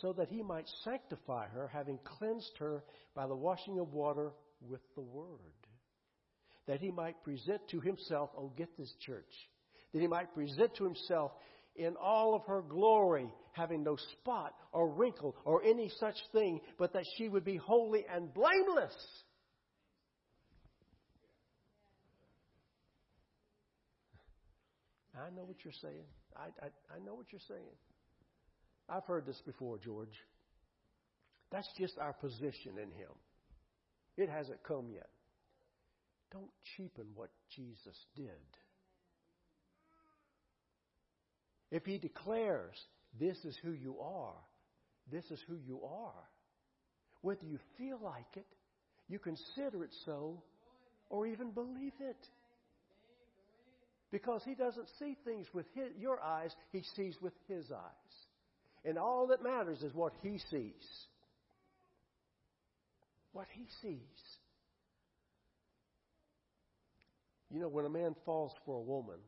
so 0.00 0.12
that 0.12 0.28
he 0.28 0.40
might 0.40 0.68
sanctify 0.84 1.48
her, 1.48 1.66
having 1.66 1.98
cleansed 2.04 2.56
her 2.60 2.84
by 3.16 3.26
the 3.26 3.34
washing 3.34 3.80
of 3.80 3.92
water 3.92 4.30
with 4.60 4.80
the 4.94 5.00
word, 5.00 5.26
that 6.68 6.80
he 6.80 6.92
might 6.92 7.20
present 7.24 7.60
to 7.68 7.80
himself, 7.80 8.30
oh, 8.38 8.52
get 8.56 8.68
this 8.78 8.94
church, 9.04 9.32
that 9.92 10.00
he 10.00 10.06
might 10.06 10.32
present 10.32 10.72
to 10.76 10.84
himself 10.84 11.32
in 11.74 11.96
all 12.00 12.36
of 12.36 12.44
her 12.46 12.62
glory, 12.62 13.28
having 13.54 13.82
no 13.82 13.96
spot 14.20 14.54
or 14.72 14.88
wrinkle 14.94 15.34
or 15.44 15.64
any 15.64 15.90
such 15.98 16.16
thing, 16.32 16.60
but 16.78 16.92
that 16.92 17.04
she 17.16 17.28
would 17.28 17.44
be 17.44 17.56
holy 17.56 18.06
and 18.14 18.32
blameless. 18.32 18.94
I 25.20 25.30
know 25.30 25.44
what 25.44 25.56
you're 25.64 25.74
saying. 25.82 26.06
I, 26.36 26.48
I, 26.64 26.96
I 26.96 26.98
know 27.04 27.14
what 27.14 27.26
you're 27.30 27.40
saying. 27.48 27.76
I've 28.88 29.04
heard 29.04 29.26
this 29.26 29.40
before, 29.44 29.78
George. 29.78 30.16
That's 31.52 31.68
just 31.78 31.98
our 31.98 32.12
position 32.12 32.72
in 32.76 32.90
Him. 32.90 33.12
It 34.16 34.28
hasn't 34.28 34.62
come 34.64 34.88
yet. 34.92 35.08
Don't 36.32 36.50
cheapen 36.76 37.06
what 37.14 37.30
Jesus 37.54 37.96
did. 38.16 38.30
If 41.70 41.84
He 41.84 41.98
declares, 41.98 42.76
This 43.18 43.36
is 43.44 43.56
who 43.62 43.72
you 43.72 43.98
are, 44.00 44.34
this 45.10 45.24
is 45.30 45.40
who 45.48 45.56
you 45.66 45.80
are, 45.82 46.24
whether 47.22 47.44
you 47.44 47.58
feel 47.76 47.98
like 48.02 48.36
it, 48.36 48.46
you 49.08 49.18
consider 49.18 49.82
it 49.84 49.90
so, 50.04 50.42
or 51.08 51.26
even 51.26 51.50
believe 51.50 51.92
it. 52.00 52.28
Because 54.10 54.42
he 54.44 54.54
doesn't 54.54 54.88
see 54.98 55.16
things 55.24 55.46
with 55.54 55.66
his, 55.74 55.90
your 55.98 56.20
eyes, 56.20 56.52
he 56.72 56.82
sees 56.96 57.16
with 57.20 57.32
his 57.48 57.70
eyes. 57.70 58.14
And 58.84 58.98
all 58.98 59.28
that 59.28 59.42
matters 59.42 59.82
is 59.82 59.94
what 59.94 60.12
he 60.22 60.38
sees. 60.50 61.06
What 63.32 63.46
he 63.52 63.66
sees. 63.82 64.00
You 67.50 67.60
know, 67.60 67.68
when 67.68 67.84
a 67.84 67.90
man 67.90 68.14
falls 68.24 68.52
for 68.64 68.76
a 68.76 68.82
woman, 68.82 69.18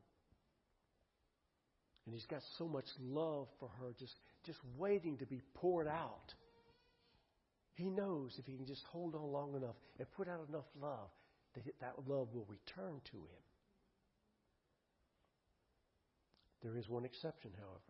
and 2.07 2.14
he's 2.14 2.27
got 2.27 2.40
so 2.59 2.66
much 2.66 2.87
love 3.01 3.47
for 3.61 3.68
her, 3.81 3.95
just, 3.99 4.14
just 4.45 4.59
waiting 4.77 5.18
to 5.18 5.27
be 5.27 5.40
poured 5.55 5.87
out, 5.87 6.35
he 7.75 7.85
knows 7.85 8.35
if 8.38 8.47
he 8.47 8.57
can 8.57 8.66
just 8.66 8.83
hold 8.90 9.14
on 9.14 9.33
long 9.33 9.55
enough 9.55 9.77
and 9.99 10.11
put 10.12 10.29
out 10.29 10.47
enough 10.49 10.66
love, 10.81 11.11
that 11.55 11.64
that 11.81 11.95
love 12.09 12.29
will 12.33 12.47
return 12.49 13.01
to 13.11 13.16
him. 13.16 13.42
There 16.62 16.77
is 16.77 16.88
one 16.88 17.05
exception, 17.05 17.51
however. 17.59 17.81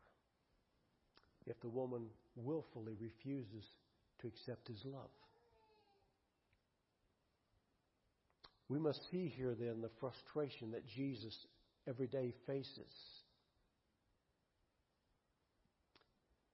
If 1.47 1.61
the 1.61 1.69
woman 1.69 2.07
willfully 2.37 2.97
refuses 3.01 3.65
to 4.21 4.29
accept 4.29 4.69
his 4.69 4.83
love. 4.85 5.11
We 8.69 8.79
must 8.79 9.01
see 9.11 9.29
here 9.37 9.55
then 9.55 9.83
the 9.83 9.91
frustration 10.01 10.71
that 10.71 10.87
Jesus 10.87 11.37
every 11.87 12.07
day 12.07 12.33
faces. 12.47 12.95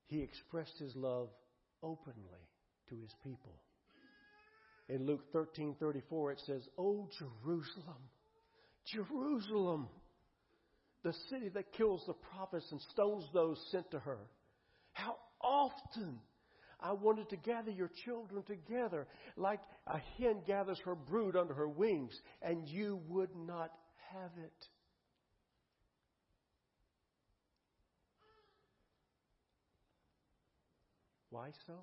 He 0.06 0.22
expressed 0.22 0.78
his 0.78 0.96
love 0.96 1.28
openly 1.82 2.48
to 2.88 2.96
his 2.96 3.14
people. 3.22 3.54
In 4.88 5.04
Luke 5.04 5.30
13:34 5.32 6.32
it 6.32 6.40
says, 6.40 6.68
"O 6.78 7.06
Jerusalem, 7.18 8.10
Jerusalem, 8.86 9.88
the 11.02 11.14
city 11.30 11.48
that 11.50 11.72
kills 11.72 12.02
the 12.06 12.14
prophets 12.14 12.66
and 12.70 12.80
stones 12.92 13.24
those 13.32 13.58
sent 13.70 13.90
to 13.92 13.98
her. 14.00 14.18
How 14.92 15.16
often 15.40 16.18
I 16.80 16.92
wanted 16.92 17.28
to 17.30 17.36
gather 17.36 17.70
your 17.70 17.90
children 18.04 18.42
together 18.44 19.06
like 19.36 19.60
a 19.86 19.98
hen 20.18 20.42
gathers 20.46 20.78
her 20.84 20.94
brood 20.94 21.36
under 21.36 21.54
her 21.54 21.68
wings, 21.68 22.20
and 22.42 22.68
you 22.68 23.00
would 23.08 23.34
not 23.34 23.72
have 24.12 24.30
it. 24.42 24.66
Why 31.30 31.50
so? 31.66 31.74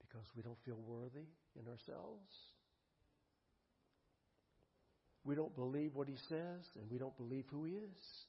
Because 0.00 0.26
we 0.36 0.42
don't 0.42 0.58
feel 0.64 0.78
worthy 0.86 1.26
in 1.58 1.66
ourselves. 1.68 2.30
We 5.26 5.34
don't 5.34 5.54
believe 5.56 5.94
what 5.94 6.08
he 6.08 6.16
says, 6.28 6.64
and 6.76 6.88
we 6.90 6.98
don't 6.98 7.16
believe 7.16 7.44
who 7.50 7.64
he 7.64 7.72
is. 7.72 8.24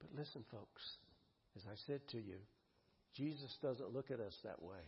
But 0.00 0.18
listen, 0.18 0.44
folks, 0.50 0.82
as 1.56 1.62
I 1.70 1.76
said 1.86 2.00
to 2.10 2.16
you, 2.16 2.38
Jesus 3.16 3.56
doesn't 3.62 3.92
look 3.94 4.10
at 4.10 4.18
us 4.18 4.34
that 4.42 4.60
way. 4.60 4.82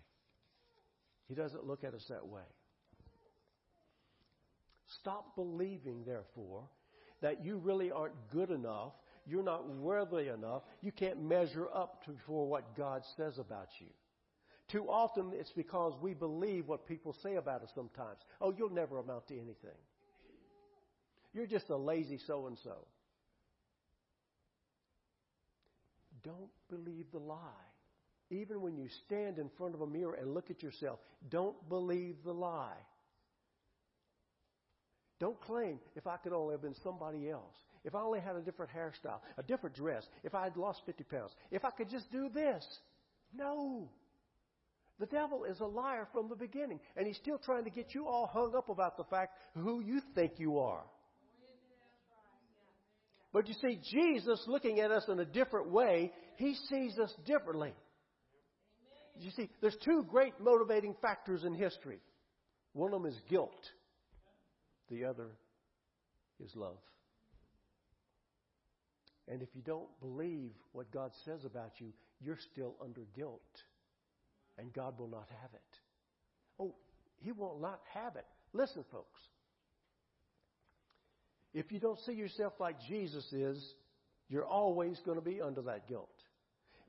He 1.28 1.34
doesn't 1.34 1.64
look 1.64 1.84
at 1.84 1.94
us 1.94 2.04
that 2.08 2.26
way. 2.26 2.42
Stop 5.00 5.36
believing, 5.36 6.02
therefore, 6.04 6.64
that 7.22 7.44
you 7.44 7.58
really 7.58 7.92
aren't 7.92 8.14
good 8.32 8.50
enough, 8.50 8.92
you're 9.26 9.44
not 9.44 9.68
worthy 9.68 10.28
enough, 10.28 10.62
you 10.82 10.90
can't 10.90 11.22
measure 11.22 11.68
up 11.72 12.04
to 12.04 12.12
for 12.26 12.48
what 12.48 12.76
God 12.76 13.02
says 13.16 13.38
about 13.38 13.68
you. 13.80 13.86
Too 14.68 14.84
often 14.88 15.32
it's 15.32 15.52
because 15.52 15.94
we 16.00 16.12
believe 16.12 16.66
what 16.66 16.86
people 16.86 17.14
say 17.22 17.36
about 17.36 17.62
us 17.62 17.70
sometimes. 17.74 18.18
Oh, 18.40 18.52
you'll 18.56 18.70
never 18.70 18.98
amount 18.98 19.28
to 19.28 19.34
anything. 19.34 19.78
You're 21.32 21.46
just 21.46 21.68
a 21.70 21.76
lazy 21.76 22.18
so 22.26 22.46
and 22.46 22.58
so. 22.64 22.76
Don't 26.24 26.50
believe 26.68 27.06
the 27.12 27.18
lie. 27.18 27.38
Even 28.30 28.60
when 28.60 28.76
you 28.76 28.88
stand 29.06 29.38
in 29.38 29.48
front 29.56 29.74
of 29.74 29.82
a 29.82 29.86
mirror 29.86 30.14
and 30.14 30.34
look 30.34 30.50
at 30.50 30.62
yourself, 30.62 30.98
don't 31.30 31.56
believe 31.68 32.16
the 32.24 32.32
lie. 32.34 32.82
Don't 35.20 35.40
claim 35.40 35.78
if 35.94 36.06
I 36.06 36.16
could 36.16 36.32
only 36.32 36.54
have 36.54 36.62
been 36.62 36.74
somebody 36.82 37.30
else. 37.30 37.54
If 37.84 37.94
I 37.94 38.00
only 38.00 38.18
had 38.18 38.34
a 38.34 38.40
different 38.40 38.72
hairstyle, 38.72 39.20
a 39.38 39.42
different 39.44 39.76
dress, 39.76 40.04
if 40.24 40.34
I 40.34 40.42
had 40.42 40.56
lost 40.56 40.82
50 40.86 41.04
pounds, 41.04 41.30
if 41.52 41.64
I 41.64 41.70
could 41.70 41.88
just 41.88 42.10
do 42.10 42.28
this. 42.28 42.66
No. 43.32 43.88
The 44.98 45.06
devil 45.06 45.44
is 45.44 45.60
a 45.60 45.66
liar 45.66 46.08
from 46.12 46.28
the 46.28 46.36
beginning, 46.36 46.80
and 46.96 47.06
he's 47.06 47.16
still 47.18 47.38
trying 47.38 47.64
to 47.64 47.70
get 47.70 47.94
you 47.94 48.06
all 48.06 48.26
hung 48.32 48.54
up 48.56 48.70
about 48.70 48.96
the 48.96 49.04
fact 49.04 49.36
who 49.54 49.80
you 49.80 50.00
think 50.14 50.32
you 50.38 50.58
are. 50.58 50.84
But 53.32 53.48
you 53.48 53.54
see, 53.54 53.78
Jesus, 53.92 54.42
looking 54.46 54.80
at 54.80 54.90
us 54.90 55.04
in 55.08 55.20
a 55.20 55.24
different 55.26 55.70
way, 55.70 56.12
he 56.36 56.54
sees 56.70 56.98
us 56.98 57.12
differently. 57.26 57.74
You 59.18 59.30
see, 59.32 59.50
there's 59.60 59.76
two 59.84 60.04
great 60.08 60.32
motivating 60.40 60.94
factors 61.02 61.44
in 61.44 61.54
history. 61.54 61.98
One 62.72 62.94
of 62.94 63.02
them 63.02 63.10
is 63.10 63.18
guilt, 63.28 63.52
the 64.90 65.04
other 65.04 65.28
is 66.42 66.50
love. 66.54 66.78
And 69.28 69.42
if 69.42 69.48
you 69.54 69.62
don't 69.62 69.88
believe 70.00 70.52
what 70.72 70.90
God 70.90 71.10
says 71.24 71.44
about 71.44 71.72
you, 71.78 71.92
you're 72.20 72.38
still 72.52 72.76
under 72.82 73.02
guilt 73.14 73.42
and 74.58 74.72
God 74.72 74.98
will 74.98 75.08
not 75.08 75.28
have 75.42 75.50
it. 75.54 75.78
Oh, 76.60 76.74
He 77.18 77.32
will 77.32 77.58
not 77.60 77.80
have 77.94 78.16
it. 78.16 78.26
Listen, 78.52 78.84
folks. 78.90 79.20
If 81.52 81.72
you 81.72 81.80
don't 81.80 81.98
see 82.00 82.12
yourself 82.12 82.52
like 82.60 82.76
Jesus 82.88 83.24
is, 83.32 83.74
you're 84.28 84.44
always 84.44 85.00
going 85.04 85.18
to 85.18 85.24
be 85.24 85.40
under 85.40 85.62
that 85.62 85.88
guilt. 85.88 86.10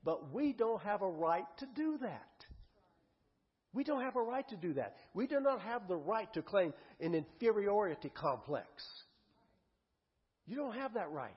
But 0.03 0.33
we 0.33 0.53
don't 0.53 0.81
have 0.81 1.01
a 1.01 1.09
right 1.09 1.45
to 1.59 1.65
do 1.75 1.97
that. 2.01 2.45
We 3.73 3.83
don't 3.83 4.01
have 4.01 4.15
a 4.15 4.21
right 4.21 4.47
to 4.49 4.55
do 4.55 4.73
that. 4.73 4.95
We 5.13 5.27
do 5.27 5.39
not 5.39 5.61
have 5.61 5.87
the 5.87 5.95
right 5.95 6.31
to 6.33 6.41
claim 6.41 6.73
an 6.99 7.13
inferiority 7.13 8.09
complex. 8.09 8.67
You 10.47 10.55
don't 10.55 10.73
have 10.75 10.95
that 10.95 11.11
right. 11.11 11.31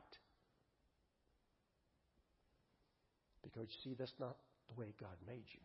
Because 3.42 3.68
you 3.68 3.90
see, 3.90 3.96
that's 3.98 4.14
not 4.18 4.36
the 4.68 4.80
way 4.80 4.94
God 5.00 5.16
made 5.26 5.44
you. 5.52 5.60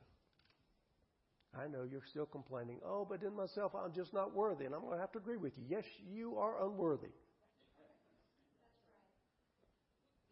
I 1.57 1.67
know 1.67 1.83
you're 1.89 2.01
still 2.09 2.25
complaining, 2.25 2.79
oh, 2.85 3.05
but 3.09 3.23
in 3.23 3.35
myself, 3.35 3.71
I'm 3.75 3.93
just 3.93 4.13
not 4.13 4.35
worthy. 4.35 4.65
And 4.65 4.75
I'm 4.75 4.81
going 4.81 4.93
to 4.93 4.99
have 4.99 5.11
to 5.13 5.19
agree 5.19 5.37
with 5.37 5.53
you. 5.57 5.63
Yes, 5.69 5.85
you 6.11 6.37
are 6.37 6.65
unworthy. 6.65 7.13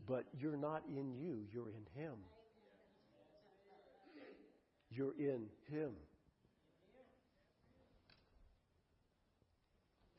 But 0.07 0.25
you're 0.37 0.57
not 0.57 0.83
in 0.89 1.13
you, 1.15 1.45
you're 1.53 1.69
in 1.69 2.01
Him. 2.01 2.15
You're 4.91 5.13
in 5.17 5.45
Him. 5.71 5.91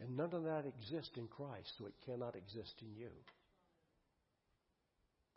And 0.01 0.17
none 0.17 0.33
of 0.33 0.45
that 0.45 0.64
exists 0.67 1.17
in 1.17 1.29
Christ, 1.29 1.73
so 1.79 1.87
it 1.87 1.95
cannot 2.05 2.35
exist 2.35 2.75
in 2.81 2.95
you. 2.99 3.11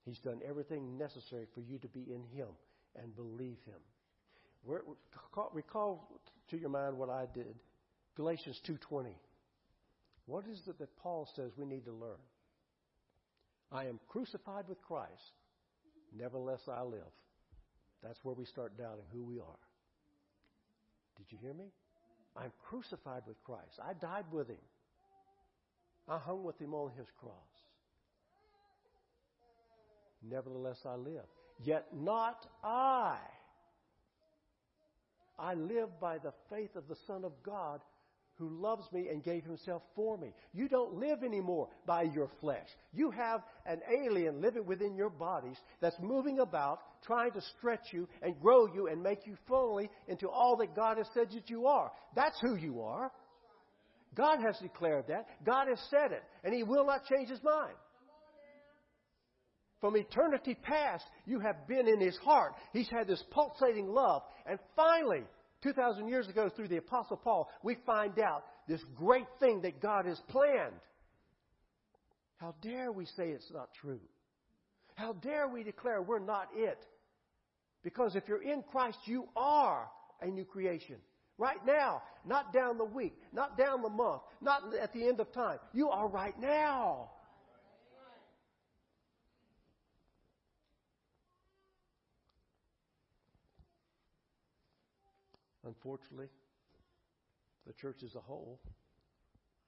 He's 0.06 0.20
done 0.20 0.40
everything 0.48 0.98
necessary 0.98 1.46
for 1.54 1.60
you 1.60 1.78
to 1.80 1.88
be 1.90 2.06
in 2.10 2.24
Him 2.34 2.48
and 2.96 3.16
believe 3.16 3.58
Him. 3.66 3.82
Recall 4.68 6.10
to 6.50 6.58
your 6.58 6.70
mind 6.70 6.98
what 6.98 7.10
I 7.10 7.26
did. 7.34 7.56
Galatians 8.16 8.60
2:20. 8.68 9.16
What 10.26 10.46
is 10.48 10.68
it 10.68 10.78
that 10.80 10.96
Paul 10.98 11.26
says 11.36 11.52
we 11.58 11.66
need 11.66 11.86
to 11.86 11.94
learn? 11.94 12.20
I 13.72 13.86
am 13.86 14.00
crucified 14.08 14.68
with 14.68 14.82
Christ. 14.82 15.34
Nevertheless 16.14 16.68
I 16.68 16.82
live. 16.84 17.12
That's 18.04 18.20
where 18.24 18.36
we 18.36 18.46
start 18.46 18.78
doubting 18.78 19.06
who 19.12 19.24
we 19.24 19.40
are. 19.40 19.60
Did 21.18 21.32
you 21.32 21.38
hear 21.38 21.54
me? 21.54 21.72
I'm 22.36 22.52
crucified 22.70 23.24
with 23.26 23.42
Christ. 23.44 23.80
I 23.82 23.94
died 23.94 24.26
with 24.32 24.50
him. 24.50 24.62
I 26.08 26.18
hung 26.18 26.44
with 26.44 26.60
him 26.60 26.74
on 26.74 26.92
his 26.92 27.08
cross. 27.20 27.34
Nevertheless 30.22 30.86
I 30.86 30.96
live. 30.96 31.26
Yet 31.64 31.88
not 31.94 32.46
I 32.64 33.18
I 35.40 35.54
live 35.54 35.90
by 36.00 36.18
the 36.18 36.34
faith 36.50 36.76
of 36.76 36.88
the 36.88 36.98
Son 37.08 37.24
of 37.24 37.32
God 37.44 37.82
who 38.38 38.50
loves 38.50 38.86
me 38.92 39.08
and 39.10 39.24
gave 39.24 39.44
himself 39.44 39.82
for 39.96 40.18
me. 40.18 40.32
You 40.54 40.70
don't 40.70 40.96
live 40.96 41.24
anymore 41.24 41.70
by 41.86 42.04
your 42.04 42.30
flesh. 42.40 42.68
You 42.94 43.10
have 43.12 43.42
an 43.66 43.82
alien 43.92 44.42
living 44.42 44.66
within 44.66 44.96
your 44.96 45.10
bodies 45.10 45.58
that's 45.82 45.96
moving 46.00 46.40
about, 46.40 46.80
trying 47.04 47.32
to 47.32 47.42
stretch 47.58 47.92
you 47.92 48.08
and 48.22 48.40
grow 48.40 48.68
you 48.68 48.88
and 48.88 49.02
make 49.02 49.26
you 49.26 49.36
fully 49.48 49.90
into 50.08 50.30
all 50.30 50.56
that 50.58 50.76
God 50.76 50.98
has 50.98 51.08
said 51.14 51.30
that 51.32 51.50
you 51.50 51.66
are. 51.66 51.92
That's 52.16 52.40
who 52.42 52.56
you 52.56 52.82
are. 52.82 53.12
God 54.16 54.40
has 54.46 54.58
declared 54.60 55.06
that. 55.08 55.28
God 55.46 55.68
has 55.68 55.80
said 55.90 56.12
it. 56.12 56.24
And 56.44 56.54
He 56.54 56.64
will 56.64 56.86
not 56.86 57.06
change 57.06 57.30
His 57.30 57.44
mind. 57.44 57.76
From 59.80 59.96
eternity 59.96 60.56
past, 60.62 61.06
you 61.26 61.40
have 61.40 61.68
been 61.68 61.88
in 61.88 62.00
his 62.00 62.18
heart. 62.18 62.54
He's 62.74 62.90
had 62.90 63.08
this 63.08 63.24
pulsating 63.32 63.88
love. 63.88 64.24
And 64.46 64.58
finally, 64.76 65.24
2,000 65.64 66.08
years 66.08 66.28
ago, 66.28 66.50
through 66.56 66.70
the 66.70 66.78
Apostle 66.78 67.18
Paul, 67.18 67.50
we 67.64 67.78
find 67.86 68.18
out 68.20 68.44
this 68.68 68.82
great 68.96 69.28
thing 69.40 69.62
that 69.62 69.82
God 69.82 70.06
has 70.06 70.20
planned. 70.30 70.74
How 72.38 72.56
dare 72.62 72.92
we 72.92 73.06
say 73.06 73.30
it's 73.30 73.52
not 73.52 73.70
true? 73.80 74.00
How 74.96 75.14
dare 75.14 75.48
we 75.48 75.64
declare 75.64 76.02
we're 76.02 76.20
not 76.20 76.50
it? 76.56 76.80
Because 77.84 78.16
if 78.16 78.24
you're 78.28 78.42
in 78.42 78.64
Christ, 78.72 78.98
you 79.06 79.28
are 79.36 79.88
a 80.22 80.28
new 80.28 80.46
creation. 80.46 80.98
Right 81.38 81.64
now, 81.68 82.02
not 82.26 82.52
down 82.52 82.80
the 82.80 82.86
week, 82.86 83.16
not 83.32 83.58
down 83.58 83.84
the 83.84 83.90
month, 83.90 84.24
not 84.42 84.64
at 84.76 84.92
the 84.94 85.08
end 85.08 85.20
of 85.20 85.32
time. 85.34 85.60
You 85.72 85.90
are 85.90 86.08
right 86.08 86.38
now. 86.40 87.12
Unfortunately, 95.68 96.30
the 97.68 97.74
church 97.74 97.98
as 98.04 98.16
a 98.16 98.22
whole 98.22 98.60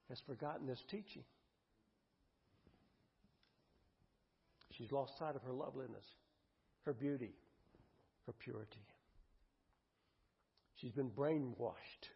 has 0.07 0.17
forgotten 0.25 0.65
this 0.65 0.81
teaching. 0.89 1.23
She's 4.77 4.91
lost 4.93 5.11
sight 5.19 5.35
of 5.35 5.41
her 5.43 5.51
loveliness, 5.51 6.05
her 6.85 6.93
beauty, 6.93 7.33
her 8.25 8.33
purity. 8.33 8.85
She's 10.77 10.93
been 10.93 11.09
brainwashed 11.09 12.07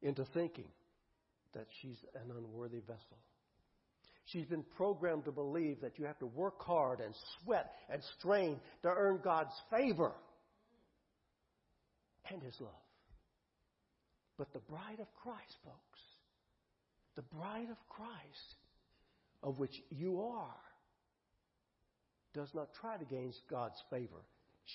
into 0.00 0.24
thinking 0.32 0.68
that 1.52 1.66
she's 1.82 1.98
an 2.14 2.30
unworthy 2.34 2.80
vessel. 2.80 3.18
She's 4.24 4.46
been 4.46 4.64
programmed 4.76 5.26
to 5.26 5.32
believe 5.32 5.82
that 5.82 5.98
you 5.98 6.06
have 6.06 6.18
to 6.20 6.26
work 6.26 6.62
hard 6.62 7.00
and 7.00 7.14
sweat 7.44 7.70
and 7.90 8.02
strain 8.18 8.58
to 8.82 8.88
earn 8.88 9.20
God's 9.22 9.52
favor 9.70 10.12
and 12.32 12.42
His 12.42 12.54
love. 12.60 12.70
But 14.36 14.52
the 14.52 14.60
bride 14.60 15.00
of 15.00 15.06
Christ, 15.22 15.56
folks, 15.64 16.00
the 17.16 17.22
bride 17.36 17.68
of 17.70 17.76
Christ, 17.88 18.54
of 19.42 19.58
which 19.58 19.82
you 19.90 20.22
are, 20.22 20.54
does 22.34 22.48
not 22.54 22.68
try 22.80 22.96
to 22.96 23.04
gain 23.04 23.32
God's 23.50 23.80
favor. 23.90 24.22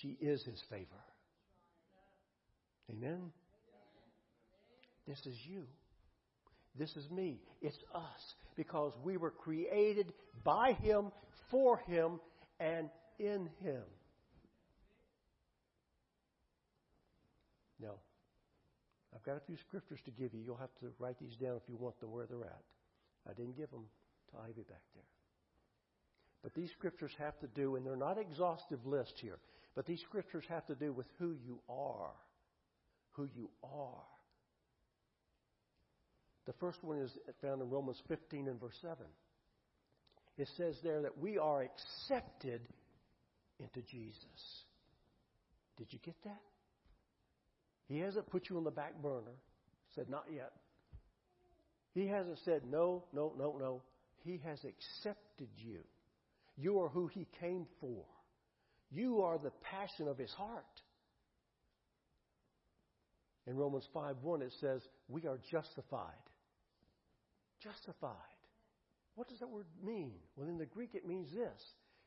She 0.02 0.18
is 0.20 0.44
His 0.44 0.62
favor. 0.70 0.86
Amen? 2.92 3.32
This 5.08 5.20
is 5.26 5.38
you. 5.46 5.64
This 6.78 6.96
is 6.96 7.10
me. 7.10 7.40
It's 7.62 7.78
us. 7.94 8.36
Because 8.56 8.94
we 9.04 9.18
were 9.18 9.32
created 9.32 10.14
by 10.44 10.74
Him, 10.82 11.12
for 11.50 11.78
Him, 11.88 12.20
and 12.60 12.90
in 13.20 13.50
Him. 13.62 13.84
Now, 17.84 18.00
I've 19.14 19.24
got 19.24 19.36
a 19.36 19.42
few 19.46 19.58
scriptures 19.58 20.00
to 20.06 20.12
give 20.12 20.34
you. 20.34 20.42
You'll 20.44 20.58
have 20.58 20.74
to 20.80 20.88
write 20.98 21.20
these 21.20 21.36
down 21.36 21.58
if 21.58 21.64
you 21.68 21.76
want 21.76 22.00
them 22.00 22.12
where 22.12 22.26
they're 22.26 22.46
at. 22.46 22.64
I 23.30 23.34
didn't 23.34 23.58
give 23.58 23.70
them 23.70 23.86
to 24.32 24.38
Ivy 24.42 24.64
back 24.64 24.82
there. 24.96 25.04
But 26.42 26.54
these 26.56 26.72
scriptures 26.72 27.12
have 27.20 27.38
to 27.40 27.48
do, 27.48 27.76
and 27.76 27.86
they're 27.86 27.96
not 27.96 28.18
exhaustive 28.18 28.86
list 28.86 29.14
here, 29.22 29.38
but 29.76 29.86
these 29.86 30.02
scriptures 30.02 30.44
have 30.50 30.66
to 30.68 30.76
do 30.76 30.92
with 30.92 31.08
who 31.20 31.36
you 31.46 31.60
are. 31.70 32.12
Who 33.12 33.30
you 33.36 33.50
are. 33.64 34.04
The 36.46 36.54
first 36.54 36.84
one 36.84 36.98
is 36.98 37.12
found 37.42 37.62
in 37.62 37.70
Romans 37.70 38.02
15 38.08 38.48
and 38.48 38.60
verse 38.60 38.78
7. 38.82 38.98
It 40.38 40.50
says 40.58 40.76
there 40.84 41.04
that 41.04 41.18
we 41.18 41.38
are 41.38 41.62
accepted 41.62 42.62
into 43.60 43.82
Jesus. 43.88 44.66
Did 45.78 45.94
you 45.94 46.00
get 46.04 46.16
that? 46.26 46.42
He 47.88 48.00
hasn't 48.00 48.30
put 48.30 48.50
you 48.50 48.58
on 48.58 48.64
the 48.64 48.72
back 48.72 49.02
burner, 49.02 49.36
said, 49.96 50.10
not 50.10 50.26
yet. 50.34 50.52
He 51.94 52.08
hasn't 52.08 52.40
said, 52.46 52.64
no, 52.70 53.04
no, 53.14 53.34
no, 53.38 53.58
no. 53.60 53.82
He 54.24 54.42
has 54.46 54.60
accepted 54.64 55.50
you. 55.58 55.80
You 56.58 56.80
are 56.80 56.90
who 56.90 57.08
He 57.08 57.28
came 57.40 57.68
for. 57.80 58.06
You 58.92 59.22
are 59.22 59.38
the 59.38 59.52
passion 59.62 60.08
of 60.08 60.18
His 60.18 60.32
heart. 60.32 60.64
In 63.46 63.58
Romans 63.58 63.88
5 63.94 64.18
1, 64.22 64.42
it 64.42 64.54
says, 64.62 64.82
We 65.10 65.28
are 65.28 65.38
justified 65.52 66.14
Justified. 67.64 68.12
What 69.16 69.30
does 69.30 69.40
that 69.40 69.50
word 69.50 69.68
mean? 69.82 70.12
Well, 70.36 70.50
in 70.50 70.58
the 70.58 70.66
Greek, 70.66 70.96
it 70.96 71.08
means 71.08 71.30
this 71.34 71.62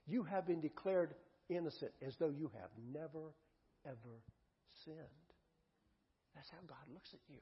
you 0.07 0.23
have 0.25 0.47
been 0.47 0.61
declared 0.61 1.15
innocent 1.49 1.93
as 2.07 2.15
though 2.19 2.31
you 2.31 2.51
have 2.61 2.71
never, 2.93 3.33
ever 3.87 4.23
sinned. 4.85 5.26
That's 6.37 6.51
how 6.51 6.59
God 6.68 6.92
looks 6.92 7.09
at 7.14 7.20
you. 7.29 7.40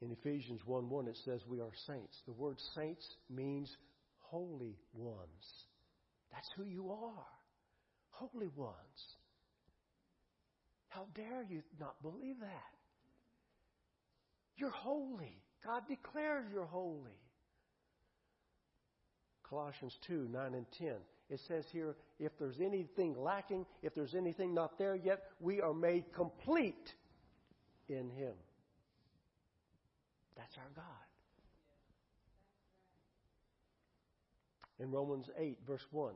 In 0.00 0.12
Ephesians 0.12 0.60
1 0.64 0.90
1, 0.90 1.08
it 1.08 1.18
says 1.24 1.40
we 1.48 1.60
are 1.60 1.72
saints. 1.86 2.16
The 2.26 2.32
word 2.32 2.56
saints 2.74 3.06
means 3.30 3.76
holy 4.18 4.76
ones. 4.92 5.66
That's 6.32 6.48
who 6.56 6.64
you 6.64 6.90
are. 6.90 7.26
Holy 8.10 8.48
ones. 8.56 9.00
How 10.88 11.06
dare 11.14 11.44
you 11.48 11.62
not 11.80 12.00
believe 12.02 12.40
that? 12.40 12.72
You're 14.56 14.70
holy. 14.70 15.42
God 15.64 15.82
declares 15.88 16.44
you're 16.52 16.64
holy. 16.64 17.20
Colossians 19.48 19.96
2 20.06 20.28
9 20.30 20.54
and 20.54 20.66
10. 20.78 20.88
It 21.30 21.40
says 21.46 21.64
here, 21.72 21.94
if 22.18 22.32
there's 22.38 22.60
anything 22.60 23.14
lacking, 23.18 23.66
if 23.82 23.94
there's 23.94 24.14
anything 24.14 24.54
not 24.54 24.78
there 24.78 24.94
yet, 24.94 25.24
we 25.40 25.60
are 25.60 25.74
made 25.74 26.12
complete 26.14 26.94
in 27.88 28.10
Him. 28.10 28.32
That's 30.36 30.56
our 30.56 30.70
God. 30.74 30.84
In 34.80 34.90
Romans 34.90 35.26
8, 35.36 35.58
verse 35.66 35.84
1, 35.90 36.14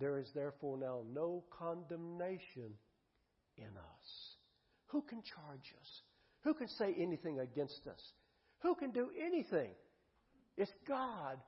there 0.00 0.18
is 0.18 0.26
therefore 0.34 0.78
now 0.78 1.02
no 1.12 1.44
condemnation 1.56 2.72
in 3.56 3.64
us. 3.64 4.36
Who 4.86 5.02
can 5.02 5.22
charge 5.22 5.74
us? 5.80 6.02
Who 6.42 6.54
can 6.54 6.68
say 6.68 6.94
anything 6.98 7.38
against 7.40 7.86
us? 7.86 8.00
Who 8.60 8.74
can 8.74 8.90
do 8.90 9.10
anything? 9.20 9.70
It's 10.56 10.72
God 10.88 11.38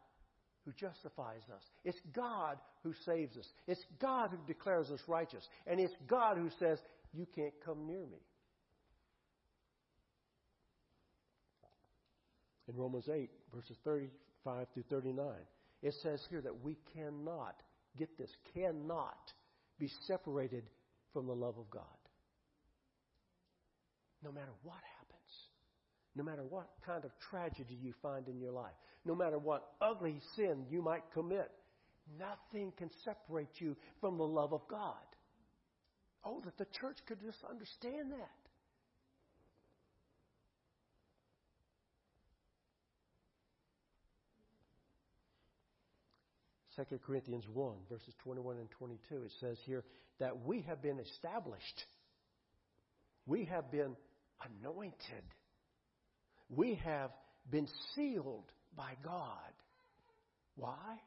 who 0.66 0.72
justifies 0.72 1.42
us. 1.54 1.62
It's 1.84 2.00
God 2.12 2.58
who 2.82 2.92
saves 3.06 3.36
us. 3.36 3.46
It's 3.66 3.84
God 4.00 4.30
who 4.30 4.38
declares 4.46 4.90
us 4.90 5.00
righteous. 5.06 5.48
And 5.66 5.80
it's 5.80 5.94
God 6.08 6.36
who 6.36 6.50
says, 6.58 6.78
You 7.14 7.26
can't 7.34 7.54
come 7.64 7.86
near 7.86 8.04
me. 8.04 8.20
In 12.68 12.76
Romans 12.76 13.08
8, 13.08 13.30
verses 13.54 13.76
35 13.84 14.66
through 14.74 14.84
39, 14.90 15.26
it 15.82 15.94
says 16.02 16.20
here 16.28 16.40
that 16.40 16.64
we 16.64 16.76
cannot, 16.92 17.62
get 17.96 18.18
this, 18.18 18.30
cannot 18.52 19.32
be 19.78 19.88
separated 20.08 20.64
from 21.12 21.28
the 21.28 21.32
love 21.32 21.56
of 21.58 21.70
God. 21.70 21.82
No 24.24 24.32
matter 24.32 24.52
what 24.64 24.74
happens, 24.74 24.95
no 26.16 26.24
matter 26.24 26.42
what 26.42 26.68
kind 26.84 27.04
of 27.04 27.10
tragedy 27.30 27.78
you 27.80 27.92
find 28.02 28.26
in 28.28 28.40
your 28.40 28.52
life, 28.52 28.72
no 29.04 29.14
matter 29.14 29.38
what 29.38 29.68
ugly 29.80 30.18
sin 30.34 30.64
you 30.70 30.80
might 30.80 31.02
commit, 31.12 31.50
nothing 32.18 32.72
can 32.78 32.90
separate 33.04 33.50
you 33.58 33.76
from 34.00 34.16
the 34.16 34.24
love 34.24 34.52
of 34.52 34.62
God. 34.68 34.94
Oh, 36.24 36.40
that 36.44 36.56
the 36.56 36.66
church 36.80 36.96
could 37.06 37.20
just 37.20 37.38
understand 37.48 38.12
that. 38.12 38.30
Second 46.74 47.00
Corinthians 47.06 47.44
1, 47.52 47.74
verses 47.90 48.14
21 48.22 48.56
and 48.56 48.70
22, 48.70 49.22
it 49.22 49.32
says 49.40 49.56
here 49.64 49.84
that 50.18 50.44
we 50.44 50.62
have 50.62 50.82
been 50.82 50.98
established. 50.98 51.84
We 53.26 53.44
have 53.46 53.70
been 53.70 53.96
anointed. 54.62 55.24
We 56.48 56.74
have 56.84 57.10
been 57.50 57.68
sealed 57.94 58.50
by 58.76 58.92
God. 59.04 59.52
Why? 60.56 61.00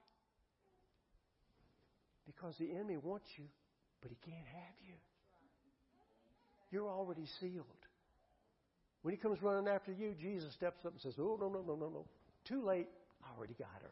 Because 2.25 2.55
the 2.59 2.71
enemy 2.71 2.97
wants 2.97 3.25
you, 3.37 3.45
but 4.01 4.11
he 4.11 4.17
can't 4.29 4.47
have 4.47 4.75
you. 4.85 4.93
You're 6.71 6.89
already 6.89 7.25
sealed. 7.39 7.65
When 9.01 9.13
he 9.13 9.19
comes 9.19 9.41
running 9.41 9.67
after 9.67 9.91
you, 9.91 10.13
Jesus 10.19 10.53
steps 10.53 10.85
up 10.85 10.91
and 10.91 11.01
says, 11.01 11.13
Oh, 11.17 11.37
no, 11.39 11.49
no, 11.49 11.61
no, 11.61 11.75
no, 11.75 11.89
no. 11.89 12.05
Too 12.45 12.63
late. 12.63 12.87
I 13.23 13.37
already 13.37 13.55
got 13.55 13.67
her. 13.81 13.91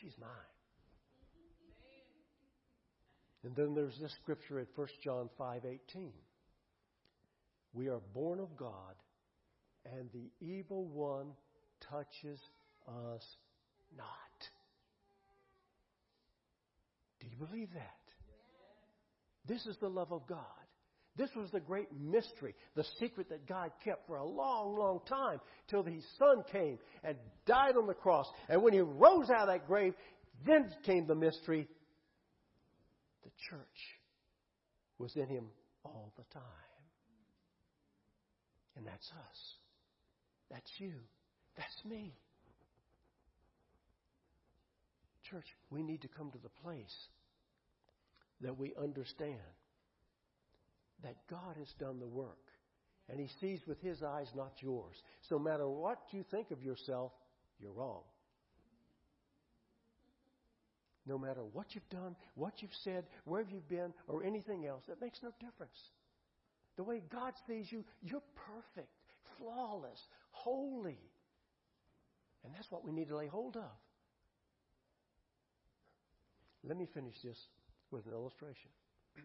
She's 0.00 0.12
mine. 0.18 0.28
And 3.44 3.54
then 3.54 3.74
there's 3.74 3.98
this 4.00 4.12
scripture 4.22 4.58
at 4.60 4.66
1 4.74 4.88
John 5.02 5.28
5:18. 5.38 6.10
We 7.72 7.88
are 7.88 8.00
born 8.12 8.40
of 8.40 8.56
God, 8.56 8.94
and 9.96 10.08
the 10.12 10.30
evil 10.44 10.84
one 10.86 11.28
touches 11.90 12.40
us 12.86 13.24
not. 13.96 14.06
Do 17.20 17.26
you 17.26 17.46
believe 17.46 17.68
that? 17.74 17.94
This 19.46 19.64
is 19.66 19.76
the 19.80 19.88
love 19.88 20.12
of 20.12 20.26
God. 20.26 20.38
This 21.16 21.30
was 21.34 21.50
the 21.50 21.60
great 21.60 21.88
mystery, 22.00 22.54
the 22.76 22.84
secret 23.00 23.28
that 23.30 23.48
God 23.48 23.72
kept 23.84 24.06
for 24.06 24.18
a 24.18 24.24
long, 24.24 24.78
long 24.78 25.00
time 25.08 25.40
till 25.68 25.82
His 25.82 26.04
Son 26.16 26.44
came 26.52 26.78
and 27.02 27.16
died 27.44 27.76
on 27.76 27.88
the 27.88 27.94
cross. 27.94 28.26
And 28.48 28.62
when 28.62 28.72
He 28.72 28.80
rose 28.80 29.28
out 29.28 29.48
of 29.48 29.48
that 29.48 29.66
grave, 29.66 29.94
then 30.46 30.70
came 30.84 31.08
the 31.08 31.16
mystery. 31.16 31.66
The 33.24 33.30
church 33.50 33.98
was 34.98 35.16
in 35.16 35.26
Him 35.26 35.46
all 35.84 36.12
the 36.16 36.24
time. 36.32 36.42
And 38.76 38.86
that's 38.86 39.10
us. 39.10 39.54
That's 40.50 40.70
you. 40.78 40.94
That's 41.56 41.84
me. 41.84 42.14
Church, 45.30 45.46
we 45.70 45.82
need 45.82 46.02
to 46.02 46.08
come 46.08 46.30
to 46.30 46.38
the 46.38 46.48
place 46.62 46.94
that 48.40 48.56
we 48.56 48.72
understand 48.80 49.38
that 51.02 51.16
God 51.30 51.56
has 51.58 51.68
done 51.78 51.98
the 52.00 52.06
work. 52.06 52.38
And 53.10 53.20
He 53.20 53.28
sees 53.40 53.60
with 53.66 53.80
His 53.80 54.02
eyes, 54.02 54.28
not 54.34 54.52
yours. 54.60 54.94
So, 55.28 55.36
no 55.36 55.44
matter 55.44 55.68
what 55.68 55.98
you 56.10 56.24
think 56.30 56.50
of 56.50 56.62
yourself, 56.62 57.12
you're 57.58 57.72
wrong. 57.72 58.02
No 61.06 61.18
matter 61.18 61.42
what 61.42 61.74
you've 61.74 61.88
done, 61.88 62.14
what 62.34 62.60
you've 62.60 62.70
said, 62.84 63.04
where 63.24 63.40
you've 63.40 63.68
been, 63.68 63.94
or 64.08 64.22
anything 64.24 64.66
else, 64.66 64.82
it 64.88 65.00
makes 65.00 65.18
no 65.22 65.30
difference. 65.40 65.78
The 66.76 66.84
way 66.84 67.02
God 67.10 67.32
sees 67.46 67.72
you, 67.72 67.82
you're 68.02 68.22
perfect, 68.34 68.92
flawless, 69.38 70.00
holy. 70.30 70.98
And 72.44 72.54
that's 72.54 72.70
what 72.70 72.84
we 72.84 72.92
need 72.92 73.08
to 73.08 73.16
lay 73.16 73.26
hold 73.26 73.56
of. 73.56 73.62
Let 76.64 76.76
me 76.76 76.86
finish 76.92 77.14
this 77.22 77.38
with 77.90 78.06
an 78.06 78.12
illustration. 78.12 78.70